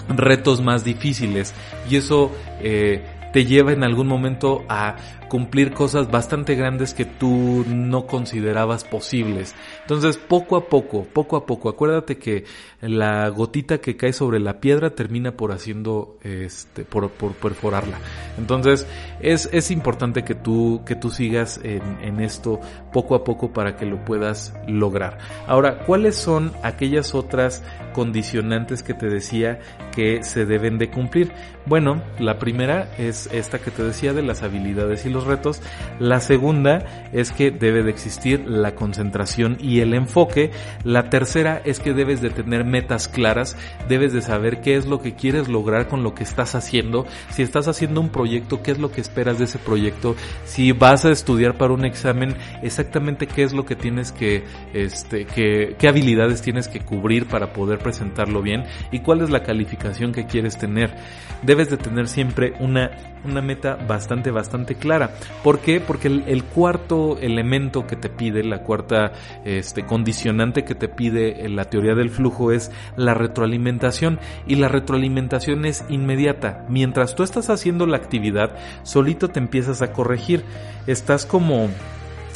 retos 0.09 0.61
más 0.61 0.83
difíciles 0.83 1.53
y 1.89 1.95
eso 1.95 2.31
eh, 2.61 3.03
te 3.31 3.45
lleva 3.45 3.71
en 3.71 3.83
algún 3.83 4.07
momento 4.07 4.63
a 4.67 4.97
cumplir 5.31 5.71
cosas 5.71 6.11
bastante 6.11 6.55
grandes 6.55 6.93
que 6.93 7.05
tú 7.05 7.63
no 7.65 8.05
considerabas 8.05 8.83
posibles. 8.83 9.55
Entonces, 9.79 10.17
poco 10.17 10.57
a 10.57 10.65
poco, 10.65 11.05
poco 11.05 11.37
a 11.37 11.45
poco, 11.45 11.69
acuérdate 11.69 12.17
que 12.17 12.43
la 12.81 13.29
gotita 13.29 13.77
que 13.77 13.95
cae 13.95 14.11
sobre 14.11 14.41
la 14.41 14.59
piedra 14.59 14.89
termina 14.89 15.37
por 15.37 15.53
haciendo, 15.53 16.17
este, 16.21 16.83
por, 16.83 17.11
perforarla. 17.11 17.97
Entonces, 18.37 18.85
es, 19.21 19.47
es 19.53 19.71
importante 19.71 20.25
que 20.25 20.35
tú, 20.35 20.81
que 20.85 20.97
tú 20.97 21.09
sigas 21.09 21.61
en, 21.63 21.81
en 22.01 22.19
esto 22.19 22.59
poco 22.91 23.15
a 23.15 23.23
poco 23.23 23.53
para 23.53 23.77
que 23.77 23.85
lo 23.85 24.03
puedas 24.03 24.53
lograr. 24.67 25.19
Ahora, 25.47 25.85
¿cuáles 25.85 26.17
son 26.17 26.51
aquellas 26.61 27.15
otras 27.15 27.63
condicionantes 27.93 28.83
que 28.83 28.93
te 28.93 29.07
decía 29.07 29.61
que 29.95 30.23
se 30.23 30.45
deben 30.45 30.77
de 30.77 30.91
cumplir? 30.91 31.31
Bueno, 31.65 32.01
la 32.19 32.39
primera 32.39 32.89
es 32.97 33.29
esta 33.31 33.59
que 33.59 33.71
te 33.71 33.83
decía 33.83 34.13
de 34.13 34.23
las 34.23 34.41
habilidades 34.41 35.05
y 35.05 35.09
los 35.09 35.20
retos. 35.25 35.61
La 35.99 36.19
segunda 36.19 37.09
es 37.13 37.31
que 37.31 37.51
debe 37.51 37.83
de 37.83 37.91
existir 37.91 38.43
la 38.47 38.75
concentración 38.75 39.57
y 39.59 39.79
el 39.79 39.93
enfoque. 39.93 40.51
La 40.83 41.09
tercera 41.09 41.61
es 41.65 41.79
que 41.79 41.93
debes 41.93 42.21
de 42.21 42.29
tener 42.29 42.65
metas 42.65 43.07
claras, 43.07 43.57
debes 43.87 44.13
de 44.13 44.21
saber 44.21 44.61
qué 44.61 44.75
es 44.75 44.85
lo 44.85 44.99
que 44.99 45.15
quieres 45.15 45.47
lograr 45.47 45.87
con 45.87 46.03
lo 46.03 46.13
que 46.13 46.23
estás 46.23 46.55
haciendo. 46.55 47.05
Si 47.29 47.41
estás 47.41 47.67
haciendo 47.67 48.01
un 48.01 48.09
proyecto, 48.09 48.61
qué 48.61 48.71
es 48.71 48.79
lo 48.79 48.91
que 48.91 49.01
esperas 49.01 49.39
de 49.39 49.45
ese 49.45 49.59
proyecto. 49.59 50.15
Si 50.45 50.71
vas 50.71 51.05
a 51.05 51.11
estudiar 51.11 51.57
para 51.57 51.73
un 51.73 51.85
examen, 51.85 52.35
exactamente 52.61 53.27
qué 53.27 53.43
es 53.43 53.53
lo 53.53 53.65
que 53.65 53.75
tienes 53.75 54.11
que, 54.11 54.43
este, 54.73 55.25
que, 55.25 55.75
qué 55.77 55.87
habilidades 55.87 56.41
tienes 56.41 56.67
que 56.67 56.79
cubrir 56.79 57.27
para 57.27 57.53
poder 57.53 57.79
presentarlo 57.79 58.41
bien 58.41 58.63
y 58.91 58.99
cuál 58.99 59.21
es 59.21 59.29
la 59.29 59.43
calificación 59.43 60.11
que 60.11 60.25
quieres 60.25 60.57
tener. 60.57 60.95
Debes 61.41 61.69
de 61.69 61.77
tener 61.77 62.07
siempre 62.07 62.53
una, 62.59 62.91
una 63.25 63.41
meta 63.41 63.75
bastante, 63.75 64.31
bastante 64.31 64.75
clara. 64.75 65.10
¿Por 65.43 65.59
qué? 65.59 65.79
Porque 65.79 66.07
el, 66.07 66.43
cuarto 66.43 67.17
elemento 67.19 67.87
que 67.87 67.95
te 67.95 68.09
pide, 68.09 68.43
la 68.43 68.63
cuarta 68.63 69.13
este, 69.43 69.85
condicionante 69.85 70.63
que 70.63 70.75
te 70.75 70.87
pide 70.87 71.49
la 71.49 71.65
teoría 71.65 71.95
del 71.95 72.09
flujo 72.09 72.51
es 72.51 72.71
la 72.95 73.13
retroalimentación. 73.13 74.19
Y 74.47 74.55
la 74.55 74.67
retroalimentación 74.67 75.65
es 75.65 75.83
inmediata. 75.89 76.65
Mientras 76.69 77.15
tú 77.15 77.23
estás 77.23 77.49
haciendo 77.49 77.87
la 77.87 77.97
actividad, 77.97 78.55
solito 78.83 79.29
te 79.29 79.39
empiezas 79.39 79.81
a 79.81 79.93
corregir. 79.93 80.43
Estás 80.87 81.25
como 81.25 81.69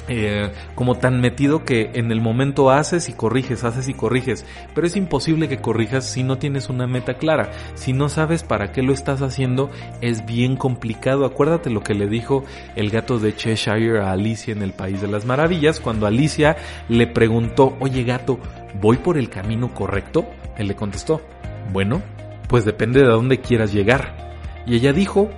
eh, 0.08 0.52
como 0.76 0.96
tan 0.96 1.20
metido 1.20 1.66
que 1.66 1.92
en 1.96 2.12
el 2.12 2.22
momento 2.22 2.70
haces 2.70 3.10
y 3.10 3.14
corriges, 3.14 3.64
haces 3.64 3.88
y 3.88 3.94
corriges, 3.94 4.46
pero 4.74 4.86
es 4.86 4.96
imposible 4.96 5.48
que 5.48 5.58
corrijas 5.58 6.06
si 6.06 6.24
no 6.24 6.38
tienes 6.38 6.70
una 6.70 6.86
meta 6.86 7.16
clara, 7.16 7.52
si 7.74 7.92
no 7.94 8.10
sabes 8.10 8.44
para 8.44 8.72
qué 8.72 8.84
lo 8.84 8.94
estás 8.94 9.22
haciendo, 9.22 9.72
es 10.02 10.26
bien 10.26 10.58
complicado. 10.58 11.26
Acuérdate 11.26 11.70
lo 11.70 11.82
que 11.82 11.96
le 11.96 12.08
dijo 12.08 12.44
el 12.76 12.90
gato 12.90 13.18
de 13.20 13.36
Cheshire 13.36 14.00
a 14.00 14.12
Alicia 14.12 14.54
en 14.54 14.62
el 14.62 14.74
País 14.74 15.02
de 15.02 15.08
las 15.08 15.26
Maravillas, 15.26 15.80
cuando 15.80 16.06
Alicia 16.06 16.58
le 16.88 17.08
preguntó, 17.08 17.76
oye 17.80 18.04
gato, 18.04 18.40
¿voy 18.80 18.98
por 18.98 19.18
el 19.18 19.30
camino 19.30 19.74
correcto? 19.74 20.26
Él 20.58 20.68
le 20.68 20.76
contestó, 20.76 21.22
bueno, 21.74 22.02
pues 22.48 22.66
depende 22.66 23.02
de 23.02 23.08
dónde 23.08 23.40
quieras 23.40 23.74
llegar. 23.74 24.16
Y 24.68 24.76
ella 24.76 24.94
dijo, 24.94 25.30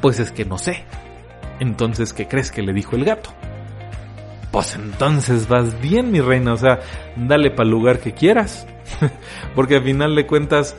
pues 0.00 0.20
es 0.20 0.30
que 0.30 0.44
no 0.44 0.58
sé. 0.58 0.84
Entonces, 1.60 2.12
¿qué 2.12 2.26
crees 2.26 2.50
que 2.50 2.62
le 2.62 2.72
dijo 2.72 2.96
el 2.96 3.04
gato? 3.04 3.30
Pues 4.54 4.76
entonces 4.76 5.48
vas 5.48 5.80
bien, 5.80 6.12
mi 6.12 6.20
reina. 6.20 6.52
O 6.52 6.56
sea, 6.56 6.78
dale 7.16 7.50
para 7.50 7.64
el 7.64 7.70
lugar 7.70 7.98
que 7.98 8.12
quieras. 8.12 8.68
Porque 9.56 9.74
al 9.74 9.82
final 9.82 10.14
de 10.14 10.28
cuentas, 10.28 10.76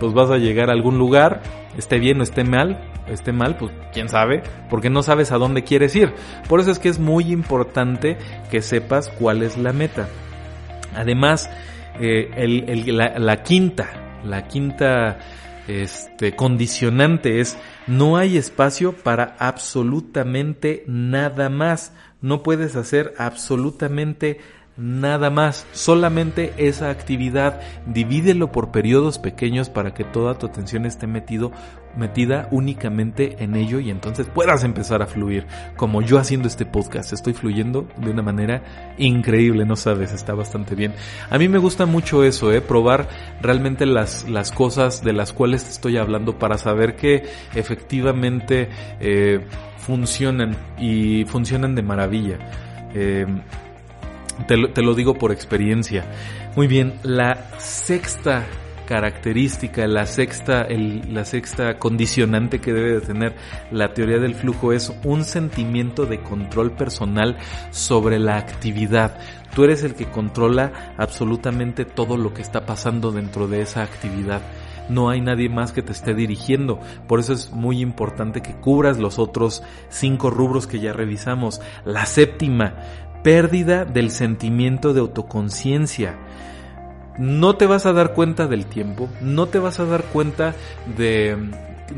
pues 0.00 0.12
vas 0.12 0.28
a 0.28 0.38
llegar 0.38 0.70
a 0.70 0.72
algún 0.72 0.98
lugar, 0.98 1.40
esté 1.78 2.00
bien 2.00 2.18
o 2.18 2.24
esté 2.24 2.42
mal, 2.42 2.80
esté 3.06 3.30
mal, 3.30 3.58
pues 3.58 3.70
quién 3.92 4.08
sabe, 4.08 4.42
porque 4.68 4.90
no 4.90 5.04
sabes 5.04 5.30
a 5.30 5.38
dónde 5.38 5.62
quieres 5.62 5.94
ir. 5.94 6.12
Por 6.48 6.58
eso 6.58 6.72
es 6.72 6.80
que 6.80 6.88
es 6.88 6.98
muy 6.98 7.30
importante 7.30 8.18
que 8.50 8.60
sepas 8.60 9.08
cuál 9.08 9.44
es 9.44 9.56
la 9.56 9.72
meta. 9.72 10.08
Además, 10.96 11.48
eh, 12.00 12.28
la, 12.88 13.20
la, 13.20 13.42
quinta, 13.44 14.18
la 14.24 14.48
quinta 14.48 15.18
este, 15.68 16.34
condicionante 16.34 17.40
es 17.40 17.56
no 17.86 18.16
hay 18.16 18.36
espacio 18.36 18.92
para 18.92 19.36
absolutamente 19.38 20.84
nada 20.86 21.48
más. 21.48 21.92
No 22.20 22.42
puedes 22.42 22.74
hacer 22.74 23.14
absolutamente 23.18 24.40
nada 24.76 25.30
más, 25.30 25.66
solamente 25.72 26.52
esa 26.58 26.90
actividad, 26.90 27.60
divídelo 27.86 28.52
por 28.52 28.70
periodos 28.70 29.18
pequeños 29.18 29.70
para 29.70 29.94
que 29.94 30.04
toda 30.04 30.38
tu 30.38 30.46
atención 30.46 30.84
esté 30.84 31.06
metido, 31.06 31.50
metida 31.96 32.46
únicamente 32.50 33.42
en 33.42 33.56
ello 33.56 33.80
y 33.80 33.90
entonces 33.90 34.26
puedas 34.26 34.64
empezar 34.64 35.00
a 35.02 35.06
fluir, 35.06 35.46
como 35.76 36.02
yo 36.02 36.18
haciendo 36.18 36.46
este 36.46 36.66
podcast, 36.66 37.14
estoy 37.14 37.32
fluyendo 37.32 37.88
de 37.96 38.10
una 38.10 38.22
manera 38.22 38.94
increíble, 38.98 39.64
no 39.64 39.76
sabes, 39.76 40.12
está 40.12 40.34
bastante 40.34 40.74
bien. 40.74 40.92
A 41.30 41.38
mí 41.38 41.48
me 41.48 41.58
gusta 41.58 41.86
mucho 41.86 42.22
eso, 42.22 42.52
eh, 42.52 42.60
probar 42.60 43.08
realmente 43.40 43.86
las, 43.86 44.28
las 44.28 44.52
cosas 44.52 45.02
de 45.02 45.14
las 45.14 45.32
cuales 45.32 45.64
te 45.64 45.70
estoy 45.70 45.96
hablando 45.96 46.38
para 46.38 46.58
saber 46.58 46.96
que 46.96 47.24
efectivamente 47.54 48.68
eh, 49.00 49.40
funcionan 49.78 50.54
y 50.78 51.24
funcionan 51.24 51.74
de 51.74 51.82
maravilla. 51.82 52.38
Eh, 52.94 53.26
te, 54.46 54.82
lo, 54.82 54.94
digo 54.94 55.14
por 55.14 55.32
experiencia. 55.32 56.04
Muy 56.56 56.66
bien, 56.66 56.94
la 57.02 57.58
sexta 57.58 58.44
característica, 58.86 59.86
la 59.86 60.06
sexta, 60.06 60.66
la 60.68 61.24
sexta 61.24 61.78
condicionante 61.78 62.60
que 62.60 62.72
debe 62.72 62.92
de 62.92 63.00
tener 63.00 63.34
la 63.72 63.92
teoría 63.92 64.18
del 64.18 64.34
flujo 64.34 64.72
es 64.72 64.92
un 65.02 65.24
sentimiento 65.24 66.06
de 66.06 66.22
control 66.22 66.72
personal 66.72 67.36
sobre 67.70 68.18
la 68.18 68.36
actividad. 68.36 69.18
Tú 69.54 69.64
eres 69.64 69.82
el 69.82 69.94
que 69.94 70.06
controla 70.06 70.94
absolutamente 70.96 71.84
todo 71.84 72.16
lo 72.16 72.32
que 72.32 72.42
está 72.42 72.64
pasando 72.64 73.10
dentro 73.10 73.48
de 73.48 73.62
esa 73.62 73.82
actividad 73.82 74.42
no 74.88 75.10
hay 75.10 75.20
nadie 75.20 75.48
más 75.48 75.72
que 75.72 75.82
te 75.82 75.92
esté 75.92 76.14
dirigiendo. 76.14 76.80
Por 77.06 77.20
eso 77.20 77.32
es 77.32 77.50
muy 77.52 77.80
importante 77.80 78.42
que 78.42 78.54
cubras 78.54 78.98
los 78.98 79.18
otros 79.18 79.62
cinco 79.88 80.30
rubros 80.30 80.66
que 80.66 80.80
ya 80.80 80.92
revisamos. 80.92 81.60
La 81.84 82.06
séptima, 82.06 82.74
pérdida 83.26 83.84
del 83.84 84.12
sentimiento 84.12 84.94
de 84.94 85.00
autoconciencia. 85.00 86.14
No 87.18 87.56
te 87.56 87.66
vas 87.66 87.84
a 87.84 87.92
dar 87.92 88.14
cuenta 88.14 88.46
del 88.46 88.66
tiempo, 88.66 89.08
no 89.20 89.46
te 89.46 89.58
vas 89.58 89.80
a 89.80 89.84
dar 89.84 90.04
cuenta 90.04 90.54
de, 90.96 91.36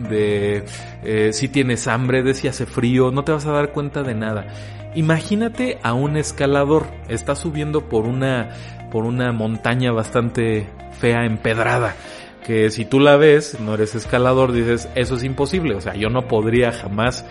de 0.08 0.64
eh, 1.04 1.34
si 1.34 1.48
tienes 1.48 1.86
hambre, 1.86 2.22
de 2.22 2.32
si 2.32 2.48
hace 2.48 2.64
frío, 2.64 3.10
no 3.10 3.24
te 3.24 3.32
vas 3.32 3.44
a 3.44 3.52
dar 3.52 3.72
cuenta 3.72 4.02
de 4.02 4.14
nada. 4.14 4.46
Imagínate 4.94 5.78
a 5.82 5.92
un 5.92 6.16
escalador, 6.16 6.86
está 7.08 7.36
subiendo 7.36 7.90
por 7.90 8.06
una, 8.06 8.48
por 8.90 9.04
una 9.04 9.30
montaña 9.30 9.92
bastante 9.92 10.66
fea, 10.98 11.26
empedrada 11.26 11.94
que 12.44 12.70
si 12.70 12.84
tú 12.84 13.00
la 13.00 13.16
ves, 13.16 13.58
no 13.60 13.74
eres 13.74 13.94
escalador, 13.94 14.52
dices, 14.52 14.88
eso 14.94 15.16
es 15.16 15.24
imposible, 15.24 15.74
o 15.74 15.80
sea, 15.80 15.94
yo 15.94 16.08
no 16.08 16.28
podría 16.28 16.72
jamás 16.72 17.24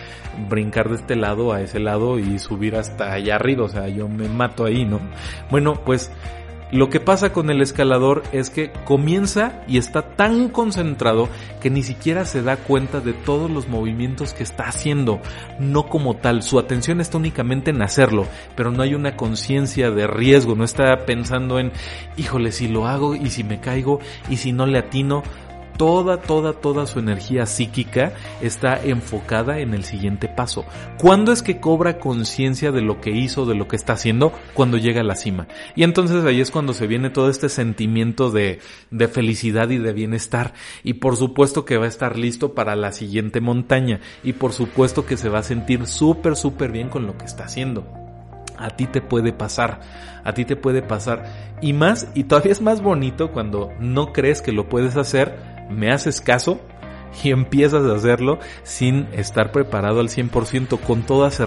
brincar 0.48 0.88
de 0.88 0.96
este 0.96 1.16
lado 1.16 1.52
a 1.52 1.60
ese 1.60 1.80
lado 1.80 2.18
y 2.18 2.38
subir 2.38 2.76
hasta 2.76 3.12
allá 3.12 3.36
arriba, 3.36 3.64
o 3.64 3.68
sea, 3.68 3.88
yo 3.88 4.08
me 4.08 4.28
mato 4.28 4.64
ahí, 4.64 4.84
¿no? 4.84 5.00
Bueno, 5.50 5.74
pues 5.84 6.10
lo 6.70 6.90
que 6.90 7.00
pasa 7.00 7.32
con 7.32 7.50
el 7.50 7.62
escalador 7.62 8.22
es 8.32 8.50
que 8.50 8.70
comienza 8.84 9.62
y 9.66 9.78
está 9.78 10.02
tan 10.16 10.48
concentrado 10.48 11.28
que 11.60 11.70
ni 11.70 11.82
siquiera 11.82 12.24
se 12.24 12.42
da 12.42 12.56
cuenta 12.56 13.00
de 13.00 13.14
todos 13.14 13.50
los 13.50 13.68
movimientos 13.68 14.34
que 14.34 14.42
está 14.42 14.64
haciendo, 14.64 15.20
no 15.58 15.86
como 15.86 16.16
tal, 16.16 16.42
su 16.42 16.58
atención 16.58 17.00
está 17.00 17.16
únicamente 17.16 17.70
en 17.70 17.82
hacerlo, 17.82 18.26
pero 18.54 18.70
no 18.70 18.82
hay 18.82 18.94
una 18.94 19.16
conciencia 19.16 19.90
de 19.90 20.06
riesgo, 20.06 20.54
no 20.54 20.64
está 20.64 21.06
pensando 21.06 21.58
en, 21.58 21.72
híjole, 22.16 22.52
si 22.52 22.68
lo 22.68 22.86
hago 22.86 23.14
y 23.14 23.30
si 23.30 23.44
me 23.44 23.60
caigo 23.60 24.00
y 24.28 24.36
si 24.36 24.52
no 24.52 24.66
le 24.66 24.78
atino, 24.78 25.22
toda, 25.78 26.20
toda, 26.20 26.52
toda 26.52 26.86
su 26.86 26.98
energía 26.98 27.46
psíquica 27.46 28.12
está 28.42 28.82
enfocada 28.82 29.60
en 29.60 29.72
el 29.72 29.84
siguiente 29.84 30.28
paso. 30.28 30.66
¿Cuándo 30.98 31.32
es 31.32 31.42
que 31.42 31.60
cobra 31.60 31.98
conciencia 31.98 32.72
de 32.72 32.82
lo 32.82 33.00
que 33.00 33.12
hizo, 33.12 33.46
de 33.46 33.54
lo 33.54 33.68
que 33.68 33.76
está 33.76 33.94
haciendo? 33.94 34.32
Cuando 34.52 34.76
llega 34.76 35.00
a 35.00 35.04
la 35.04 35.14
cima. 35.14 35.46
Y 35.76 35.84
entonces 35.84 36.24
ahí 36.24 36.40
es 36.40 36.50
cuando 36.50 36.74
se 36.74 36.86
viene 36.86 37.08
todo 37.08 37.30
este 37.30 37.48
sentimiento 37.48 38.30
de, 38.30 38.58
de 38.90 39.08
felicidad 39.08 39.70
y 39.70 39.78
de 39.78 39.92
bienestar. 39.92 40.52
Y 40.82 40.94
por 40.94 41.16
supuesto 41.16 41.64
que 41.64 41.78
va 41.78 41.86
a 41.86 41.88
estar 41.88 42.18
listo 42.18 42.52
para 42.52 42.76
la 42.76 42.92
siguiente 42.92 43.40
montaña. 43.40 44.00
Y 44.22 44.34
por 44.34 44.52
supuesto 44.52 45.06
que 45.06 45.16
se 45.16 45.28
va 45.28 45.38
a 45.38 45.44
sentir 45.44 45.86
súper, 45.86 46.36
súper 46.36 46.72
bien 46.72 46.88
con 46.88 47.06
lo 47.06 47.16
que 47.16 47.24
está 47.24 47.44
haciendo. 47.44 47.86
A 48.58 48.70
ti 48.70 48.86
te 48.86 49.00
puede 49.00 49.32
pasar, 49.32 49.80
a 50.24 50.34
ti 50.34 50.44
te 50.44 50.56
puede 50.56 50.82
pasar. 50.82 51.56
Y 51.62 51.72
más, 51.72 52.08
y 52.14 52.24
todavía 52.24 52.50
es 52.50 52.60
más 52.60 52.82
bonito 52.82 53.30
cuando 53.30 53.70
no 53.78 54.12
crees 54.12 54.42
que 54.42 54.50
lo 54.50 54.68
puedes 54.68 54.96
hacer, 54.96 55.57
me 55.70 55.90
haces 55.90 56.20
caso 56.20 56.60
y 57.22 57.30
empiezas 57.30 57.84
a 57.84 57.94
hacerlo 57.94 58.38
sin 58.62 59.08
estar 59.12 59.52
preparado 59.52 60.00
al 60.00 60.08
100% 60.08 60.80
con 60.80 61.02
todas, 61.02 61.40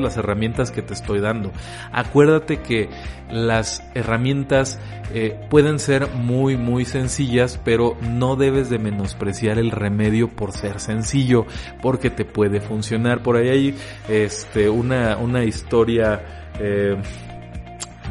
las 0.00 0.16
herramientas 0.16 0.70
que 0.70 0.82
te 0.82 0.94
estoy 0.94 1.20
dando. 1.20 1.52
Acuérdate 1.92 2.60
que 2.60 2.88
las 3.30 3.82
herramientas 3.94 4.78
eh, 5.14 5.38
pueden 5.48 5.78
ser 5.78 6.08
muy 6.14 6.56
muy 6.56 6.84
sencillas, 6.84 7.60
pero 7.64 7.96
no 8.00 8.36
debes 8.36 8.70
de 8.70 8.78
menospreciar 8.78 9.58
el 9.58 9.70
remedio 9.70 10.28
por 10.28 10.52
ser 10.52 10.80
sencillo, 10.80 11.46
porque 11.80 12.10
te 12.10 12.24
puede 12.24 12.60
funcionar. 12.60 13.22
Por 13.22 13.36
ahí 13.36 13.48
hay 13.48 13.74
este, 14.08 14.68
una, 14.68 15.16
una 15.16 15.44
historia 15.44 16.48
eh, 16.58 16.96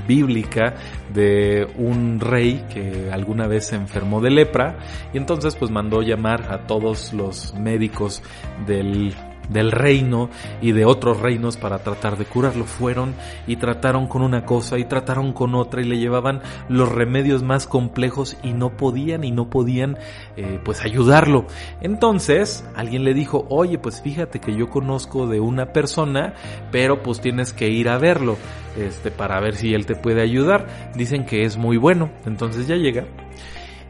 bíblica 0.09 0.73
de 1.13 1.67
un 1.77 2.19
rey 2.19 2.65
que 2.73 3.11
alguna 3.11 3.45
vez 3.45 3.67
se 3.67 3.75
enfermó 3.75 4.21
de 4.21 4.31
lepra 4.31 4.79
y 5.13 5.17
entonces 5.17 5.55
pues 5.55 5.69
mandó 5.69 6.01
llamar 6.01 6.51
a 6.51 6.65
todos 6.65 7.13
los 7.13 7.53
médicos 7.53 8.23
del 8.65 9.13
del 9.49 9.71
reino 9.71 10.29
y 10.61 10.71
de 10.71 10.85
otros 10.85 11.19
reinos 11.19 11.57
para 11.57 11.79
tratar 11.79 12.17
de 12.17 12.25
curarlo. 12.25 12.65
Fueron 12.65 13.15
y 13.47 13.57
trataron 13.57 14.07
con 14.07 14.21
una 14.21 14.45
cosa 14.45 14.77
y 14.77 14.85
trataron 14.85 15.33
con 15.33 15.55
otra 15.55 15.81
y 15.81 15.85
le 15.85 15.97
llevaban 15.97 16.41
los 16.69 16.89
remedios 16.89 17.43
más 17.43 17.67
complejos 17.67 18.37
y 18.43 18.53
no 18.53 18.77
podían 18.77 19.23
y 19.23 19.31
no 19.31 19.49
podían 19.49 19.97
eh, 20.37 20.59
pues 20.63 20.81
ayudarlo. 20.85 21.45
Entonces 21.81 22.63
alguien 22.75 23.03
le 23.03 23.13
dijo, 23.13 23.45
oye 23.49 23.77
pues 23.77 24.01
fíjate 24.01 24.39
que 24.39 24.55
yo 24.55 24.69
conozco 24.69 25.27
de 25.27 25.39
una 25.39 25.73
persona, 25.73 26.33
pero 26.71 27.01
pues 27.01 27.19
tienes 27.19 27.53
que 27.53 27.69
ir 27.69 27.89
a 27.89 27.97
verlo 27.97 28.37
este, 28.79 29.11
para 29.11 29.39
ver 29.39 29.55
si 29.55 29.73
él 29.73 29.85
te 29.85 29.95
puede 29.95 30.21
ayudar. 30.21 30.67
Dicen 30.95 31.25
que 31.25 31.43
es 31.43 31.57
muy 31.57 31.77
bueno. 31.77 32.09
Entonces 32.25 32.67
ya 32.67 32.75
llega 32.75 33.05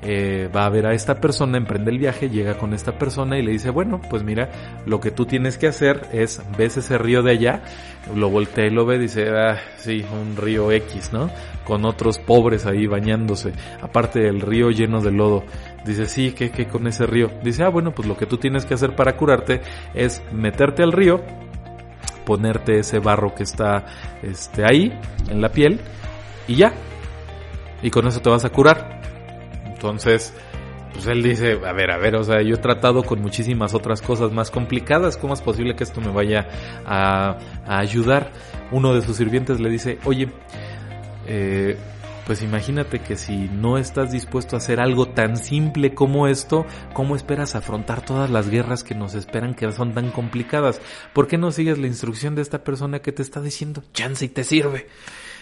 eh, 0.02 0.50
va 0.56 0.66
a 0.66 0.70
ver 0.70 0.86
a 0.86 0.94
esta 0.94 1.20
persona, 1.20 1.58
emprende 1.58 1.92
el 1.92 2.00
viaje, 2.00 2.30
llega 2.30 2.58
con 2.58 2.74
esta 2.74 2.98
persona 2.98 3.38
y 3.38 3.42
le 3.42 3.52
dice, 3.52 3.70
bueno, 3.70 4.00
pues 4.10 4.24
mira, 4.24 4.50
lo 4.86 5.02
que 5.02 5.12
tú 5.12 5.26
tienes 5.26 5.58
que 5.58 5.68
hacer 5.68 6.08
es, 6.14 6.42
ves 6.58 6.78
ese 6.78 6.98
río 6.98 7.22
de 7.22 7.32
allá, 7.32 7.62
lo 8.16 8.30
voltea 8.30 8.68
y 8.68 8.70
lo 8.70 8.86
ve, 8.86 8.98
dice, 8.98 9.30
ah, 9.30 9.58
sí, 9.78 10.06
un 10.10 10.38
río 10.38 10.72
X, 10.72 11.12
¿no? 11.12 11.30
Con 11.66 11.86
otros 11.86 12.18
pobres 12.18 12.66
ahí 12.66 12.88
bañándose, 12.88 13.52
aparte 13.82 14.20
del 14.20 14.40
río 14.40 14.72
lleno 14.72 15.02
de 15.02 15.12
lodo. 15.12 15.44
Dice, 15.86 16.06
sí, 16.06 16.32
¿qué, 16.32 16.50
qué 16.50 16.66
con 16.66 16.88
ese 16.88 17.06
río? 17.06 17.30
Dice, 17.44 17.64
ah, 17.64 17.70
bueno, 17.70 17.92
pues 17.92 18.08
lo 18.08 18.16
que 18.16 18.26
tú 18.26 18.38
tienes 18.38 18.66
que 18.66 18.76
hacer 18.76 18.96
para 18.96 19.18
curarte 19.18 19.62
es 19.94 20.24
meterte 20.32 20.82
al 20.82 20.94
río, 20.94 21.22
ponerte 22.30 22.78
ese 22.78 23.00
barro 23.00 23.34
que 23.34 23.42
está 23.42 23.88
este, 24.22 24.64
ahí, 24.64 24.94
en 25.32 25.42
la 25.42 25.50
piel, 25.50 25.80
y 26.48 26.58
ya. 26.58 26.72
Y 27.82 27.90
con 27.90 28.06
eso 28.06 28.20
te 28.20 28.30
vas 28.30 28.46
a 28.46 28.52
curar. 28.52 29.02
Entonces, 29.66 30.32
pues 30.94 31.08
él 31.08 31.24
dice, 31.24 31.54
a 31.66 31.74
ver, 31.74 31.90
a 31.90 31.98
ver, 31.98 32.16
o 32.18 32.24
sea, 32.24 32.44
yo 32.44 32.54
he 32.54 32.60
tratado 32.60 33.02
con 33.02 33.20
muchísimas 33.20 33.74
otras 33.74 34.04
cosas 34.04 34.32
más 34.32 34.52
complicadas, 34.52 35.18
¿cómo 35.18 35.34
es 35.34 35.42
posible 35.42 35.76
que 35.76 35.84
esto 35.84 36.02
me 36.02 36.12
vaya 36.12 36.48
a, 36.86 37.40
ayudar? 37.66 38.30
Uno 38.70 38.94
de 38.94 39.02
sus 39.02 39.18
sirvientes 39.18 39.60
le 39.60 39.72
dice, 39.72 39.98
oye, 40.06 40.30
eh, 41.26 41.80
pues 42.30 42.44
imagínate 42.44 43.00
que 43.00 43.16
si 43.18 43.50
no 43.50 43.80
estás 43.80 44.12
dispuesto 44.12 44.56
a 44.56 44.60
hacer 44.60 44.80
algo 44.80 45.08
tan 45.08 45.36
simple 45.36 45.96
como 45.96 46.28
esto, 46.28 46.64
¿cómo 46.94 47.16
esperas 47.16 47.56
afrontar 47.56 48.06
todas 48.06 48.30
las 48.30 48.52
guerras 48.52 48.84
que 48.84 48.94
nos 48.94 49.16
esperan 49.16 49.56
que 49.56 49.72
son 49.72 49.96
tan 49.96 50.12
complicadas? 50.12 50.80
¿Por 51.12 51.26
qué 51.26 51.40
no 51.40 51.52
sigues 51.52 51.80
la 51.80 51.88
instrucción 51.88 52.36
de 52.36 52.44
esta 52.44 52.64
persona 52.64 53.00
que 53.00 53.12
te 53.12 53.24
está 53.24 53.42
diciendo, 53.42 53.84
chance 53.94 54.24
y 54.24 54.30
te 54.30 54.44
sirve? 54.44 54.86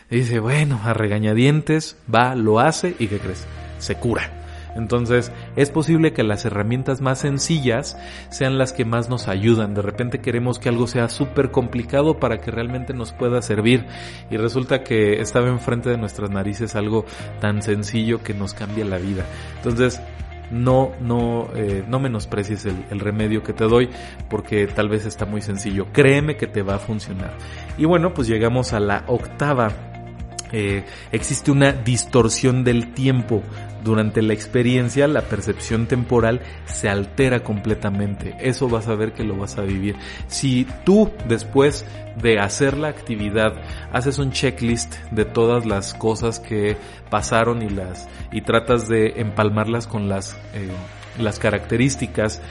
dice, 0.10 0.40
bueno, 0.40 0.80
a 0.82 0.94
regañadientes, 0.94 1.98
va, 2.10 2.36
lo 2.36 2.62
hace 2.62 2.96
y 2.98 3.08
¿qué 3.08 3.20
crees? 3.20 3.46
se 3.80 3.96
cura. 3.96 4.47
Entonces, 4.78 5.32
es 5.56 5.70
posible 5.70 6.14
que 6.14 6.24
las 6.24 6.46
herramientas 6.46 7.02
más 7.02 7.20
sencillas 7.20 7.98
sean 8.30 8.58
las 8.58 8.74
que 8.74 8.86
más 8.86 9.10
nos 9.10 9.28
ayudan. 9.28 9.74
De 9.74 9.82
repente 9.82 10.20
queremos 10.20 10.60
que 10.60 10.70
algo 10.70 10.88
sea 10.88 11.10
súper 11.10 11.52
complicado 11.52 12.20
para 12.20 12.38
que 12.38 12.52
realmente 12.52 12.94
nos 12.94 13.12
pueda 13.12 13.42
servir. 13.42 13.86
Y 14.30 14.38
resulta 14.38 14.84
que 14.84 15.20
estaba 15.22 15.50
enfrente 15.50 15.90
de 15.90 15.98
nuestras 15.98 16.30
narices 16.30 16.76
algo 16.76 17.06
tan 17.40 17.62
sencillo 17.62 18.24
que 18.24 18.34
nos 18.34 18.54
cambia 18.54 18.86
la 18.86 18.98
vida. 18.98 19.26
Entonces, 19.58 20.00
no, 20.52 20.92
no, 21.02 21.50
eh, 21.56 21.84
no 21.88 22.00
menosprecies 22.00 22.66
el, 22.66 23.00
remedio 23.00 23.44
que 23.44 23.54
te 23.54 23.66
doy 23.66 23.90
porque 24.30 24.68
tal 24.68 24.90
vez 24.90 25.06
está 25.06 25.26
muy 25.26 25.42
sencillo. 25.42 25.88
Créeme 25.92 26.38
que 26.38 26.48
te 26.48 26.62
va 26.62 26.76
a 26.76 26.80
funcionar. 26.80 27.34
Y 27.78 27.86
bueno, 27.86 28.14
pues 28.14 28.28
llegamos 28.28 28.74
a 28.74 28.80
la 28.80 29.04
octava 29.08 29.72
eh, 30.52 30.86
existe 31.12 31.52
una 31.52 31.74
distorsión 31.74 32.64
del 32.64 32.94
tiempo. 32.94 33.44
Durante 33.88 34.22
la 34.22 34.34
experiencia, 34.34 35.08
la 35.08 35.22
percepción 35.22 35.88
temporal 35.88 36.42
se 36.66 36.90
altera 36.90 37.42
completamente. 37.46 38.36
Eso 38.42 38.68
vas 38.68 38.90
a 38.90 38.96
ver 38.96 39.14
que 39.14 39.24
lo 39.24 39.38
vas 39.38 39.58
a 39.58 39.62
vivir. 39.62 39.96
Si 40.28 40.68
tú, 40.84 41.10
después 41.30 41.86
de 42.22 42.38
hacer 42.38 42.78
la 42.78 42.90
actividad, 42.90 43.54
haces 43.94 44.20
un 44.20 44.34
checklist 44.34 44.94
de 45.12 45.24
todas 45.24 45.66
las 45.66 45.94
cosas 45.94 46.42
que 46.42 46.76
pasaron 47.10 47.62
y 47.62 47.70
las, 47.70 48.10
y 48.34 48.42
tratas 48.42 48.90
de 48.90 49.22
empalmarlas 49.22 49.88
con 49.88 50.10
las, 50.10 50.34
eh, 50.54 50.68
las 51.18 51.40
características 51.40 52.42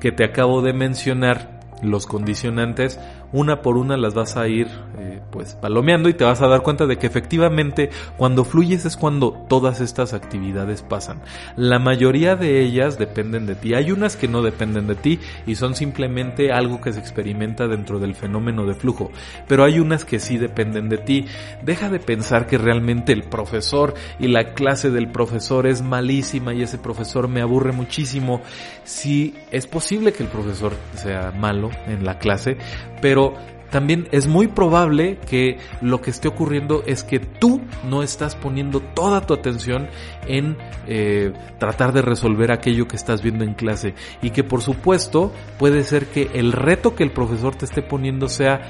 que 0.00 0.10
te 0.10 0.24
acabo 0.24 0.60
de 0.60 0.72
mencionar, 0.72 1.60
los 1.82 2.06
condicionantes, 2.06 2.98
una 3.32 3.62
por 3.62 3.76
una 3.76 3.96
las 3.96 4.14
vas 4.14 4.36
a 4.36 4.48
ir 4.48 4.68
eh, 4.98 5.20
pues 5.30 5.54
palomeando 5.54 6.08
y 6.08 6.14
te 6.14 6.24
vas 6.24 6.42
a 6.42 6.48
dar 6.48 6.62
cuenta 6.62 6.86
de 6.86 6.98
que 6.98 7.06
efectivamente 7.06 7.90
cuando 8.16 8.44
fluyes 8.44 8.84
es 8.84 8.96
cuando 8.96 9.32
todas 9.48 9.80
estas 9.80 10.12
actividades 10.12 10.82
pasan. 10.82 11.20
La 11.56 11.78
mayoría 11.78 12.36
de 12.36 12.60
ellas 12.60 12.98
dependen 12.98 13.46
de 13.46 13.54
ti. 13.54 13.74
Hay 13.74 13.92
unas 13.92 14.16
que 14.16 14.28
no 14.28 14.42
dependen 14.42 14.86
de 14.86 14.94
ti 14.94 15.20
y 15.46 15.54
son 15.54 15.74
simplemente 15.74 16.52
algo 16.52 16.80
que 16.80 16.92
se 16.92 17.00
experimenta 17.00 17.68
dentro 17.68 17.98
del 17.98 18.14
fenómeno 18.14 18.66
de 18.66 18.74
flujo, 18.74 19.10
pero 19.46 19.64
hay 19.64 19.78
unas 19.78 20.04
que 20.04 20.18
sí 20.18 20.38
dependen 20.38 20.88
de 20.88 20.98
ti. 20.98 21.26
Deja 21.62 21.88
de 21.88 22.00
pensar 22.00 22.46
que 22.46 22.58
realmente 22.58 23.12
el 23.12 23.24
profesor 23.24 23.94
y 24.18 24.28
la 24.28 24.54
clase 24.54 24.90
del 24.90 25.10
profesor 25.10 25.66
es 25.66 25.82
malísima 25.82 26.54
y 26.54 26.62
ese 26.62 26.78
profesor 26.78 27.28
me 27.28 27.40
aburre 27.40 27.72
muchísimo. 27.72 28.40
Si 28.84 29.34
es 29.50 29.66
posible 29.66 30.12
que 30.12 30.22
el 30.22 30.28
profesor 30.28 30.72
sea 30.94 31.32
malo 31.32 31.70
en 31.86 32.04
la 32.04 32.18
clase, 32.18 32.56
pero 33.00 33.19
también 33.70 34.08
es 34.10 34.26
muy 34.26 34.48
probable 34.48 35.18
que 35.28 35.58
lo 35.80 36.00
que 36.00 36.10
esté 36.10 36.28
ocurriendo 36.28 36.82
es 36.86 37.04
que 37.04 37.20
tú 37.20 37.60
no 37.88 38.02
estás 38.02 38.34
poniendo 38.34 38.80
toda 38.80 39.20
tu 39.26 39.32
atención 39.32 39.88
en 40.26 40.56
eh, 40.86 41.32
tratar 41.58 41.92
de 41.92 42.02
resolver 42.02 42.52
aquello 42.52 42.88
que 42.88 42.96
estás 42.96 43.22
viendo 43.22 43.44
en 43.44 43.54
clase. 43.54 43.94
Y 44.22 44.30
que 44.30 44.44
por 44.44 44.60
supuesto 44.60 45.32
puede 45.58 45.84
ser 45.84 46.06
que 46.06 46.30
el 46.34 46.52
reto 46.52 46.94
que 46.94 47.04
el 47.04 47.12
profesor 47.12 47.54
te 47.54 47.64
esté 47.64 47.82
poniendo 47.82 48.28
sea 48.28 48.60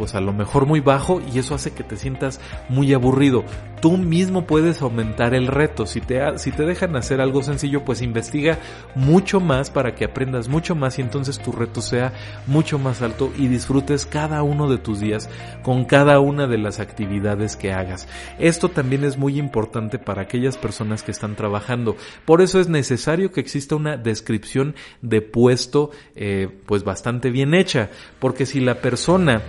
pues 0.00 0.14
a 0.14 0.20
lo 0.22 0.32
mejor 0.32 0.64
muy 0.64 0.80
bajo 0.80 1.20
y 1.30 1.38
eso 1.40 1.54
hace 1.54 1.72
que 1.72 1.84
te 1.84 1.94
sientas 1.94 2.40
muy 2.70 2.94
aburrido. 2.94 3.44
Tú 3.82 3.98
mismo 3.98 4.46
puedes 4.46 4.80
aumentar 4.80 5.34
el 5.34 5.46
reto. 5.46 5.84
Si 5.84 6.00
te, 6.00 6.38
si 6.38 6.52
te 6.52 6.64
dejan 6.64 6.96
hacer 6.96 7.20
algo 7.20 7.42
sencillo, 7.42 7.84
pues 7.84 8.00
investiga 8.00 8.58
mucho 8.94 9.40
más 9.40 9.68
para 9.70 9.94
que 9.94 10.06
aprendas 10.06 10.48
mucho 10.48 10.74
más 10.74 10.98
y 10.98 11.02
entonces 11.02 11.38
tu 11.38 11.52
reto 11.52 11.82
sea 11.82 12.14
mucho 12.46 12.78
más 12.78 13.02
alto 13.02 13.30
y 13.36 13.48
disfrutes 13.48 14.06
cada 14.06 14.42
uno 14.42 14.70
de 14.70 14.78
tus 14.78 15.00
días 15.00 15.28
con 15.62 15.84
cada 15.84 16.18
una 16.18 16.46
de 16.46 16.56
las 16.56 16.80
actividades 16.80 17.56
que 17.56 17.74
hagas. 17.74 18.08
Esto 18.38 18.70
también 18.70 19.04
es 19.04 19.18
muy 19.18 19.38
importante 19.38 19.98
para 19.98 20.22
aquellas 20.22 20.56
personas 20.56 21.02
que 21.02 21.10
están 21.10 21.36
trabajando. 21.36 21.94
Por 22.24 22.40
eso 22.40 22.58
es 22.58 22.70
necesario 22.70 23.32
que 23.32 23.40
exista 23.40 23.76
una 23.76 23.98
descripción 23.98 24.74
de 25.02 25.20
puesto 25.20 25.90
eh, 26.16 26.48
pues 26.64 26.84
bastante 26.84 27.30
bien 27.30 27.52
hecha. 27.52 27.90
Porque 28.18 28.46
si 28.46 28.60
la 28.60 28.76
persona 28.76 29.42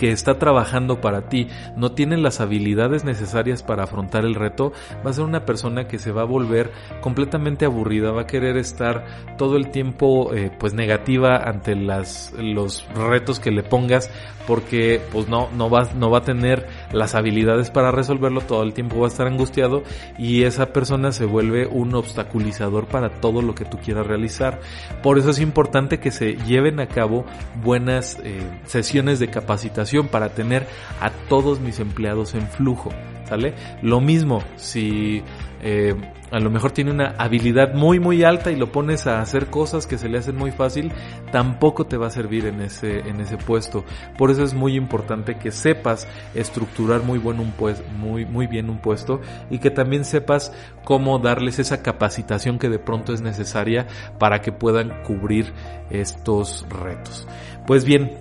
que 0.00 0.12
está 0.12 0.38
trabajando 0.38 1.02
para 1.02 1.28
ti 1.28 1.48
no 1.76 1.92
tiene 1.92 2.16
las 2.16 2.40
habilidades 2.40 3.04
necesarias 3.04 3.62
para 3.62 3.84
afrontar 3.84 4.24
el 4.24 4.34
reto, 4.34 4.72
va 5.04 5.10
a 5.10 5.12
ser 5.12 5.24
una 5.24 5.44
persona 5.44 5.88
que 5.88 5.98
se 5.98 6.10
va 6.10 6.22
a 6.22 6.24
volver 6.24 6.70
completamente 7.02 7.66
aburrida, 7.66 8.10
va 8.10 8.22
a 8.22 8.26
querer 8.26 8.56
estar 8.56 9.36
todo 9.36 9.58
el 9.58 9.70
tiempo 9.70 10.32
eh, 10.32 10.50
pues 10.58 10.72
negativa 10.72 11.36
ante 11.36 11.76
las, 11.76 12.32
los 12.38 12.88
retos 12.94 13.40
que 13.40 13.50
le 13.50 13.62
pongas 13.62 14.10
porque 14.46 15.02
pues 15.12 15.28
no, 15.28 15.50
no, 15.50 15.68
no 15.68 16.10
va 16.10 16.18
a 16.18 16.24
tener 16.24 16.66
las 16.92 17.14
habilidades 17.14 17.70
para 17.70 17.90
resolverlo, 17.90 18.40
todo 18.40 18.62
el 18.62 18.72
tiempo 18.72 18.98
va 19.00 19.06
a 19.06 19.08
estar 19.08 19.26
angustiado 19.26 19.82
y 20.18 20.44
esa 20.44 20.72
persona 20.72 21.12
se 21.12 21.24
vuelve 21.24 21.66
un 21.66 21.94
obstaculizador 21.94 22.86
para 22.86 23.20
todo 23.20 23.42
lo 23.42 23.54
que 23.54 23.64
tú 23.64 23.78
quieras 23.78 24.06
realizar. 24.06 24.60
Por 25.02 25.18
eso 25.18 25.30
es 25.30 25.40
importante 25.40 26.00
que 26.00 26.10
se 26.10 26.36
lleven 26.36 26.80
a 26.80 26.86
cabo 26.86 27.24
buenas 27.62 28.18
eh, 28.24 28.42
sesiones 28.64 29.18
de 29.18 29.28
capacitación 29.28 30.08
para 30.08 30.30
tener 30.30 30.66
a 31.00 31.10
todos 31.28 31.60
mis 31.60 31.80
empleados 31.80 32.34
en 32.34 32.46
flujo. 32.46 32.90
¿Sale? 33.28 33.54
Lo 33.80 34.00
mismo, 34.00 34.42
si 34.56 35.22
eh, 35.62 35.94
a 36.30 36.38
lo 36.38 36.50
mejor 36.50 36.70
tiene 36.70 36.90
una 36.90 37.14
habilidad 37.18 37.74
muy 37.74 37.98
muy 37.98 38.22
alta 38.22 38.50
y 38.50 38.56
lo 38.56 38.70
pones 38.70 39.06
a 39.06 39.20
hacer 39.20 39.46
cosas 39.46 39.86
que 39.86 39.98
se 39.98 40.08
le 40.08 40.18
hacen 40.18 40.36
muy 40.36 40.52
fácil, 40.52 40.92
tampoco 41.32 41.86
te 41.86 41.96
va 41.96 42.06
a 42.06 42.10
servir 42.10 42.46
en 42.46 42.60
ese, 42.60 43.00
en 43.00 43.20
ese 43.20 43.36
puesto. 43.36 43.84
Por 44.16 44.30
eso 44.30 44.42
es 44.42 44.54
muy 44.54 44.76
importante 44.76 45.36
que 45.36 45.50
sepas 45.50 46.06
estructurar 46.34 47.02
muy, 47.02 47.18
un 47.18 47.52
pues, 47.58 47.82
muy, 47.98 48.24
muy 48.24 48.46
bien 48.46 48.70
un 48.70 48.78
puesto 48.78 49.20
y 49.50 49.58
que 49.58 49.70
también 49.70 50.04
sepas 50.04 50.52
cómo 50.84 51.18
darles 51.18 51.58
esa 51.58 51.82
capacitación 51.82 52.58
que 52.58 52.68
de 52.68 52.78
pronto 52.78 53.12
es 53.12 53.20
necesaria 53.20 53.86
para 54.18 54.40
que 54.40 54.52
puedan 54.52 55.02
cubrir 55.02 55.52
estos 55.90 56.66
retos. 56.70 57.26
Pues 57.66 57.84
bien, 57.84 58.12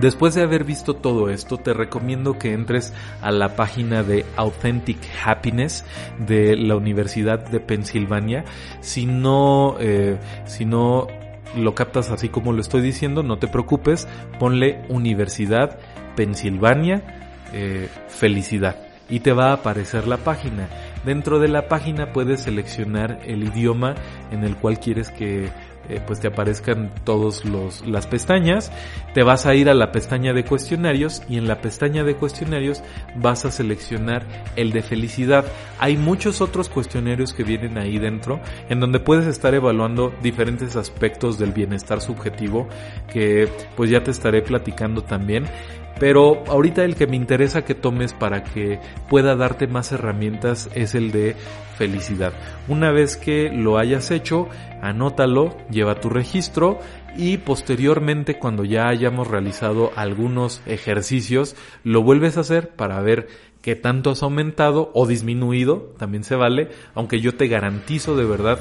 Después 0.00 0.34
de 0.34 0.42
haber 0.42 0.64
visto 0.64 0.94
todo 0.94 1.30
esto, 1.30 1.56
te 1.56 1.72
recomiendo 1.72 2.38
que 2.38 2.52
entres 2.52 2.92
a 3.22 3.30
la 3.30 3.56
página 3.56 4.02
de 4.02 4.26
Authentic 4.36 4.98
Happiness 5.24 5.84
de 6.18 6.54
la 6.54 6.76
Universidad 6.76 7.38
de 7.48 7.60
Pensilvania. 7.60 8.44
Si 8.80 9.06
no, 9.06 9.76
eh, 9.80 10.18
si 10.44 10.66
no 10.66 11.06
lo 11.56 11.74
captas 11.74 12.10
así 12.10 12.28
como 12.28 12.52
lo 12.52 12.60
estoy 12.60 12.82
diciendo, 12.82 13.22
no 13.22 13.38
te 13.38 13.48
preocupes, 13.48 14.06
ponle 14.38 14.84
Universidad 14.90 15.78
Pensilvania 16.14 17.02
eh, 17.54 17.88
Felicidad 18.08 18.76
y 19.08 19.20
te 19.20 19.32
va 19.32 19.50
a 19.50 19.54
aparecer 19.54 20.06
la 20.06 20.18
página. 20.18 20.68
Dentro 21.04 21.38
de 21.38 21.48
la 21.48 21.68
página 21.68 22.12
puedes 22.12 22.42
seleccionar 22.42 23.20
el 23.24 23.44
idioma 23.44 23.94
en 24.30 24.44
el 24.44 24.56
cual 24.56 24.80
quieres 24.80 25.10
que 25.10 25.48
eh, 25.88 26.00
pues 26.06 26.20
te 26.20 26.28
aparezcan 26.28 26.92
todos 27.04 27.44
los 27.44 27.86
las 27.86 28.06
pestañas, 28.06 28.72
te 29.14 29.22
vas 29.22 29.46
a 29.46 29.54
ir 29.54 29.68
a 29.68 29.74
la 29.74 29.92
pestaña 29.92 30.32
de 30.32 30.44
cuestionarios 30.44 31.22
y 31.28 31.38
en 31.38 31.48
la 31.48 31.60
pestaña 31.60 32.04
de 32.04 32.16
cuestionarios 32.16 32.82
vas 33.16 33.44
a 33.44 33.50
seleccionar 33.50 34.24
el 34.56 34.72
de 34.72 34.82
felicidad. 34.82 35.44
Hay 35.78 35.96
muchos 35.96 36.40
otros 36.40 36.68
cuestionarios 36.68 37.32
que 37.32 37.44
vienen 37.44 37.78
ahí 37.78 37.98
dentro 37.98 38.40
en 38.68 38.80
donde 38.80 39.00
puedes 39.00 39.26
estar 39.26 39.54
evaluando 39.54 40.12
diferentes 40.22 40.76
aspectos 40.76 41.38
del 41.38 41.52
bienestar 41.52 42.00
subjetivo 42.00 42.68
que 43.12 43.48
pues 43.76 43.90
ya 43.90 44.02
te 44.02 44.10
estaré 44.10 44.42
platicando 44.42 45.02
también 45.02 45.46
pero 45.98 46.44
ahorita 46.46 46.84
el 46.84 46.94
que 46.94 47.06
me 47.06 47.16
interesa 47.16 47.64
que 47.64 47.74
tomes 47.74 48.12
para 48.12 48.44
que 48.44 48.80
pueda 49.08 49.36
darte 49.36 49.66
más 49.66 49.92
herramientas 49.92 50.68
es 50.74 50.94
el 50.94 51.10
de 51.12 51.36
felicidad. 51.76 52.32
Una 52.68 52.90
vez 52.90 53.16
que 53.16 53.50
lo 53.50 53.78
hayas 53.78 54.10
hecho, 54.10 54.48
anótalo, 54.82 55.56
lleva 55.70 56.00
tu 56.00 56.08
registro 56.08 56.78
y 57.16 57.38
posteriormente 57.38 58.38
cuando 58.38 58.64
ya 58.64 58.88
hayamos 58.88 59.28
realizado 59.28 59.90
algunos 59.96 60.62
ejercicios, 60.66 61.56
lo 61.82 62.02
vuelves 62.02 62.36
a 62.36 62.40
hacer 62.40 62.70
para 62.70 63.00
ver 63.00 63.28
qué 63.62 63.74
tanto 63.74 64.10
has 64.10 64.22
aumentado 64.22 64.90
o 64.94 65.06
disminuido, 65.06 65.94
también 65.98 66.24
se 66.24 66.36
vale, 66.36 66.68
aunque 66.94 67.20
yo 67.20 67.36
te 67.36 67.48
garantizo 67.48 68.16
de 68.16 68.24
verdad 68.24 68.58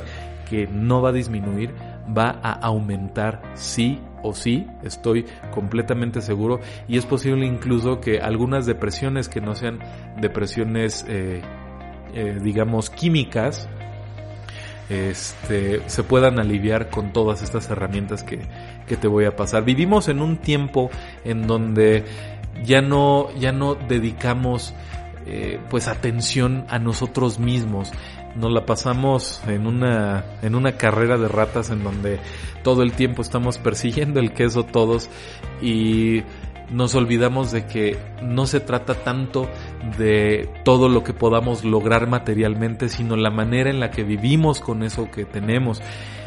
que 0.49 0.67
no 0.67 1.01
va 1.01 1.09
a 1.09 1.13
disminuir, 1.13 1.71
va 2.15 2.39
a 2.41 2.51
aumentar 2.53 3.41
sí 3.55 3.99
o 4.25 4.33
sí, 4.33 4.67
estoy 4.83 5.25
completamente 5.53 6.21
seguro 6.21 6.59
y 6.87 6.97
es 6.97 7.05
posible 7.05 7.45
incluso 7.45 7.99
que 8.01 8.19
algunas 8.19 8.65
depresiones 8.65 9.29
que 9.29 9.41
no 9.41 9.55
sean 9.55 9.79
depresiones 10.19 11.05
eh, 11.07 11.41
eh, 12.13 12.39
digamos 12.41 12.89
químicas 12.89 13.67
este, 14.89 15.81
se 15.89 16.03
puedan 16.03 16.39
aliviar 16.39 16.89
con 16.89 17.11
todas 17.11 17.41
estas 17.41 17.69
herramientas 17.69 18.23
que, 18.23 18.39
te 18.95 19.07
voy 19.07 19.25
a 19.25 19.35
pasar. 19.35 19.65
Vivimos 19.65 20.07
en 20.09 20.21
un 20.21 20.37
tiempo 20.37 20.91
en 21.23 21.47
donde 21.47 22.05
ya 22.63 22.81
no, 22.81 23.33
ya 23.35 23.51
no 23.51 23.75
dedicamos 23.75 24.73
eh, 25.25 25.59
pues 25.69 25.87
atención 25.87 26.65
a 26.69 26.77
nosotros 26.77 27.39
mismos 27.39 27.91
nos 28.35 28.51
la 28.51 28.65
pasamos 28.65 29.41
en 29.47 29.65
una, 29.65 30.25
en 30.41 30.55
una 30.55 30.73
carrera 30.73 31.17
de 31.17 31.27
ratas 31.27 31.69
en 31.69 31.83
donde 31.83 32.19
todo 32.63 32.83
el 32.83 32.91
tiempo 32.93 33.21
estamos 33.21 33.57
persiguiendo 33.57 34.19
el 34.19 34.33
queso 34.33 34.63
todos 34.63 35.09
y 35.61 36.23
nos 36.71 36.95
olvidamos 36.95 37.51
de 37.51 37.65
que 37.65 37.97
no 38.21 38.47
se 38.47 38.59
trata 38.59 38.95
tanto 38.95 39.49
de 39.97 40.49
todo 40.63 40.89
lo 40.89 41.03
que 41.03 41.13
podamos 41.13 41.63
lograr 41.63 42.07
materialmente, 42.07 42.89
sino 42.89 43.15
la 43.15 43.29
manera 43.29 43.69
en 43.69 43.79
la 43.79 43.91
que 43.91 44.03
vivimos 44.03 44.61
con 44.61 44.83
eso 44.83 45.09
que 45.11 45.25
tenemos. 45.25 45.81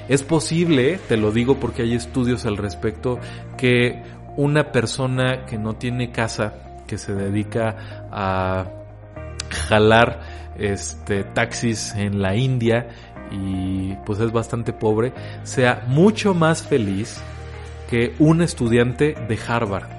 Es 0.09 0.23
posible, 0.23 0.99
te 1.09 1.17
lo 1.17 1.33
digo 1.33 1.59
porque 1.59 1.83
hay 1.83 1.95
estudios 1.95 2.47
al 2.47 2.57
respecto, 2.57 3.19
que 3.57 4.03
una 4.37 4.71
persona 4.73 5.45
que 5.45 5.59
no 5.59 5.75
tiene 5.75 6.13
casa, 6.13 6.55
que 6.87 6.97
se 6.97 7.13
dedica 7.15 8.09
a 8.11 8.71
jalar 9.51 10.38
este, 10.59 11.25
taxis 11.25 11.95
en 11.95 12.21
la 12.21 12.37
India 12.37 12.89
y 13.31 13.95
pues 14.07 14.21
es 14.21 14.33
bastante 14.33 14.73
pobre, 14.73 15.13
sea 15.43 15.85
mucho 15.89 16.35
más 16.35 16.63
feliz 16.63 17.21
que 17.91 18.15
un 18.19 18.43
estudiante 18.43 19.15
de 19.29 19.39
Harvard. 19.47 19.99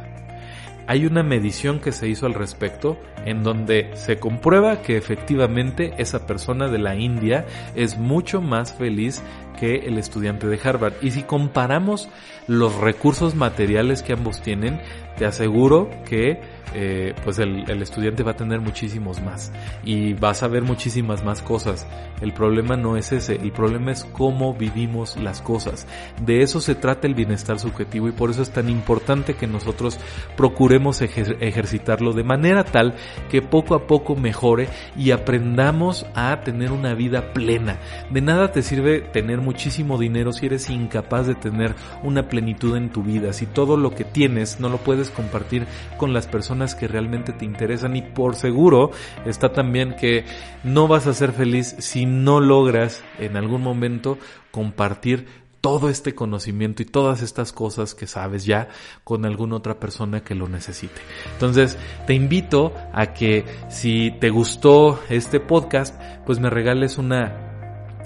Hay 0.87 1.05
una 1.05 1.21
medición 1.21 1.79
que 1.79 1.91
se 1.91 2.09
hizo 2.09 2.25
al 2.25 2.33
respecto 2.33 2.97
en 3.23 3.43
donde 3.43 3.91
se 3.93 4.17
comprueba 4.17 4.81
que 4.81 4.97
efectivamente 4.97 5.93
esa 5.99 6.25
persona 6.25 6.67
de 6.67 6.79
la 6.79 6.95
India 6.95 7.45
es 7.75 7.99
mucho 7.99 8.41
más 8.41 8.73
feliz 8.73 9.21
que 9.59 9.85
el 9.85 9.99
estudiante 9.99 10.47
de 10.47 10.59
Harvard. 10.63 10.93
Y 11.03 11.11
si 11.11 11.21
comparamos 11.21 12.09
los 12.47 12.75
recursos 12.75 13.35
materiales 13.35 14.01
que 14.01 14.13
ambos 14.13 14.41
tienen, 14.41 14.81
te 15.15 15.27
aseguro 15.27 15.91
que 16.05 16.41
eh, 16.73 17.13
pues 17.23 17.39
el, 17.39 17.69
estudiante 17.81 18.23
va 18.23 18.31
a 18.31 18.35
tener 18.35 18.59
muchísimos 18.59 19.21
más 19.21 19.51
y 19.83 20.13
vas 20.13 20.43
a 20.43 20.47
ver 20.47 20.63
muchísimas 20.63 21.23
más 21.23 21.41
cosas. 21.41 21.87
El 22.21 22.33
problema 22.33 22.75
no 22.75 22.97
es 22.97 23.11
ese, 23.11 23.35
el 23.35 23.51
problema 23.51 23.91
es 23.91 24.05
cómo 24.05 24.53
vivimos 24.53 25.17
las 25.17 25.41
cosas. 25.41 25.87
De 26.23 26.41
eso 26.41 26.61
se 26.61 26.75
trata 26.75 27.07
el 27.07 27.15
bienestar 27.15 27.59
subjetivo 27.59 28.07
y 28.07 28.11
por 28.11 28.29
eso 28.29 28.41
es 28.41 28.51
tan 28.51 28.69
importante 28.69 29.35
que 29.35 29.47
nosotros 29.47 29.99
procuremos 30.35 31.01
ejercitarlo 31.01 32.13
de 32.13 32.23
manera 32.23 32.63
tal 32.63 32.95
que 33.29 33.41
poco 33.41 33.75
a 33.75 33.87
poco 33.87 34.15
mejore 34.15 34.69
y 34.97 35.11
aprendamos 35.11 36.05
a 36.15 36.41
tener 36.41 36.71
una 36.71 36.93
vida 36.93 37.33
plena. 37.33 37.79
De 38.09 38.21
nada 38.21 38.51
te 38.51 38.61
sirve 38.61 39.01
tener 39.01 39.39
muchísimo 39.39 39.97
dinero 39.97 40.33
si 40.33 40.45
eres 40.45 40.69
incapaz 40.69 41.27
de 41.27 41.35
tener 41.35 41.75
una 42.03 42.27
plenitud 42.27 42.75
en 42.75 42.89
tu 42.89 43.03
vida, 43.03 43.33
si 43.33 43.45
todo 43.45 43.77
lo 43.77 43.95
que 43.95 44.03
tienes 44.03 44.59
no 44.59 44.69
lo 44.69 44.77
puedes 44.77 45.09
compartir 45.09 45.65
con 45.97 46.13
las 46.13 46.27
que 46.75 46.87
realmente 46.87 47.33
te 47.33 47.45
interesan 47.45 47.95
y 47.95 48.01
por 48.01 48.35
seguro 48.35 48.91
está 49.25 49.53
también 49.53 49.95
que 49.95 50.25
no 50.63 50.87
vas 50.87 51.07
a 51.07 51.13
ser 51.13 51.31
feliz 51.31 51.75
si 51.79 52.05
no 52.05 52.39
logras 52.39 53.03
en 53.17 53.37
algún 53.37 53.61
momento 53.61 54.17
compartir 54.51 55.27
todo 55.61 55.89
este 55.89 56.15
conocimiento 56.15 56.81
y 56.81 56.85
todas 56.85 57.21
estas 57.21 57.51
cosas 57.51 57.95
que 57.95 58.07
sabes 58.07 58.45
ya 58.45 58.69
con 59.03 59.25
alguna 59.25 59.57
otra 59.57 59.79
persona 59.79 60.23
que 60.23 60.35
lo 60.35 60.47
necesite. 60.47 61.01
Entonces, 61.33 61.77
te 62.07 62.13
invito 62.13 62.73
a 62.93 63.13
que 63.13 63.45
si 63.69 64.11
te 64.19 64.29
gustó 64.29 64.99
este 65.09 65.39
podcast, 65.39 65.99
pues 66.25 66.39
me 66.39 66.49
regales 66.49 66.97
una 66.97 67.48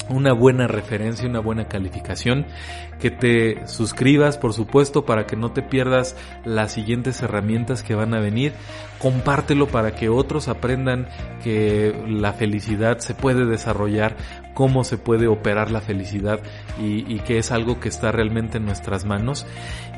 una 0.10 0.34
buena 0.34 0.68
referencia, 0.68 1.28
una 1.28 1.40
buena 1.40 1.68
calificación, 1.68 2.46
que 3.00 3.10
te 3.12 3.68
suscribas 3.68 4.38
por 4.38 4.54
supuesto 4.54 5.06
para 5.06 5.26
que 5.26 5.36
no 5.36 5.52
te 5.52 5.62
pierdas 5.62 6.16
las 6.46 6.74
siguientes 6.74 7.22
herramientas 7.22 7.84
que 7.84 7.96
van 7.96 8.14
a 8.14 8.20
venir, 8.20 8.54
compártelo 9.00 9.68
para 9.68 9.96
que 9.96 10.10
otros 10.10 10.48
aprendan 10.48 11.08
que 11.44 11.94
la 12.08 12.34
felicidad 12.34 13.00
se 13.00 13.14
puede 13.14 13.46
desarrollar, 13.46 14.16
cómo 14.54 14.84
se 14.84 14.98
puede 14.98 15.28
operar 15.28 15.72
la 15.72 15.82
felicidad 15.82 16.40
y, 16.80 17.20
que 17.20 17.38
es 17.38 17.52
algo 17.52 17.80
que 17.80 17.90
está 17.90 18.12
realmente 18.12 18.58
en 18.58 18.66
nuestras 18.66 19.06
manos. 19.06 19.46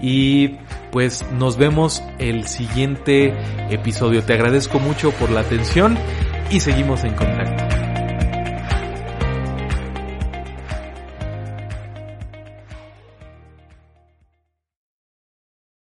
Y 0.02 0.58
pues 0.92 1.26
nos 1.38 1.58
vemos 1.58 2.04
el 2.20 2.48
siguiente 2.48 3.34
episodio, 3.70 4.24
te 4.24 4.34
agradezco 4.34 4.80
mucho 4.80 5.12
por 5.12 5.30
la 5.30 5.42
atención 5.42 5.98
y 6.52 6.60
seguimos 6.60 7.04
en 7.04 7.14
contacto. 7.16 7.75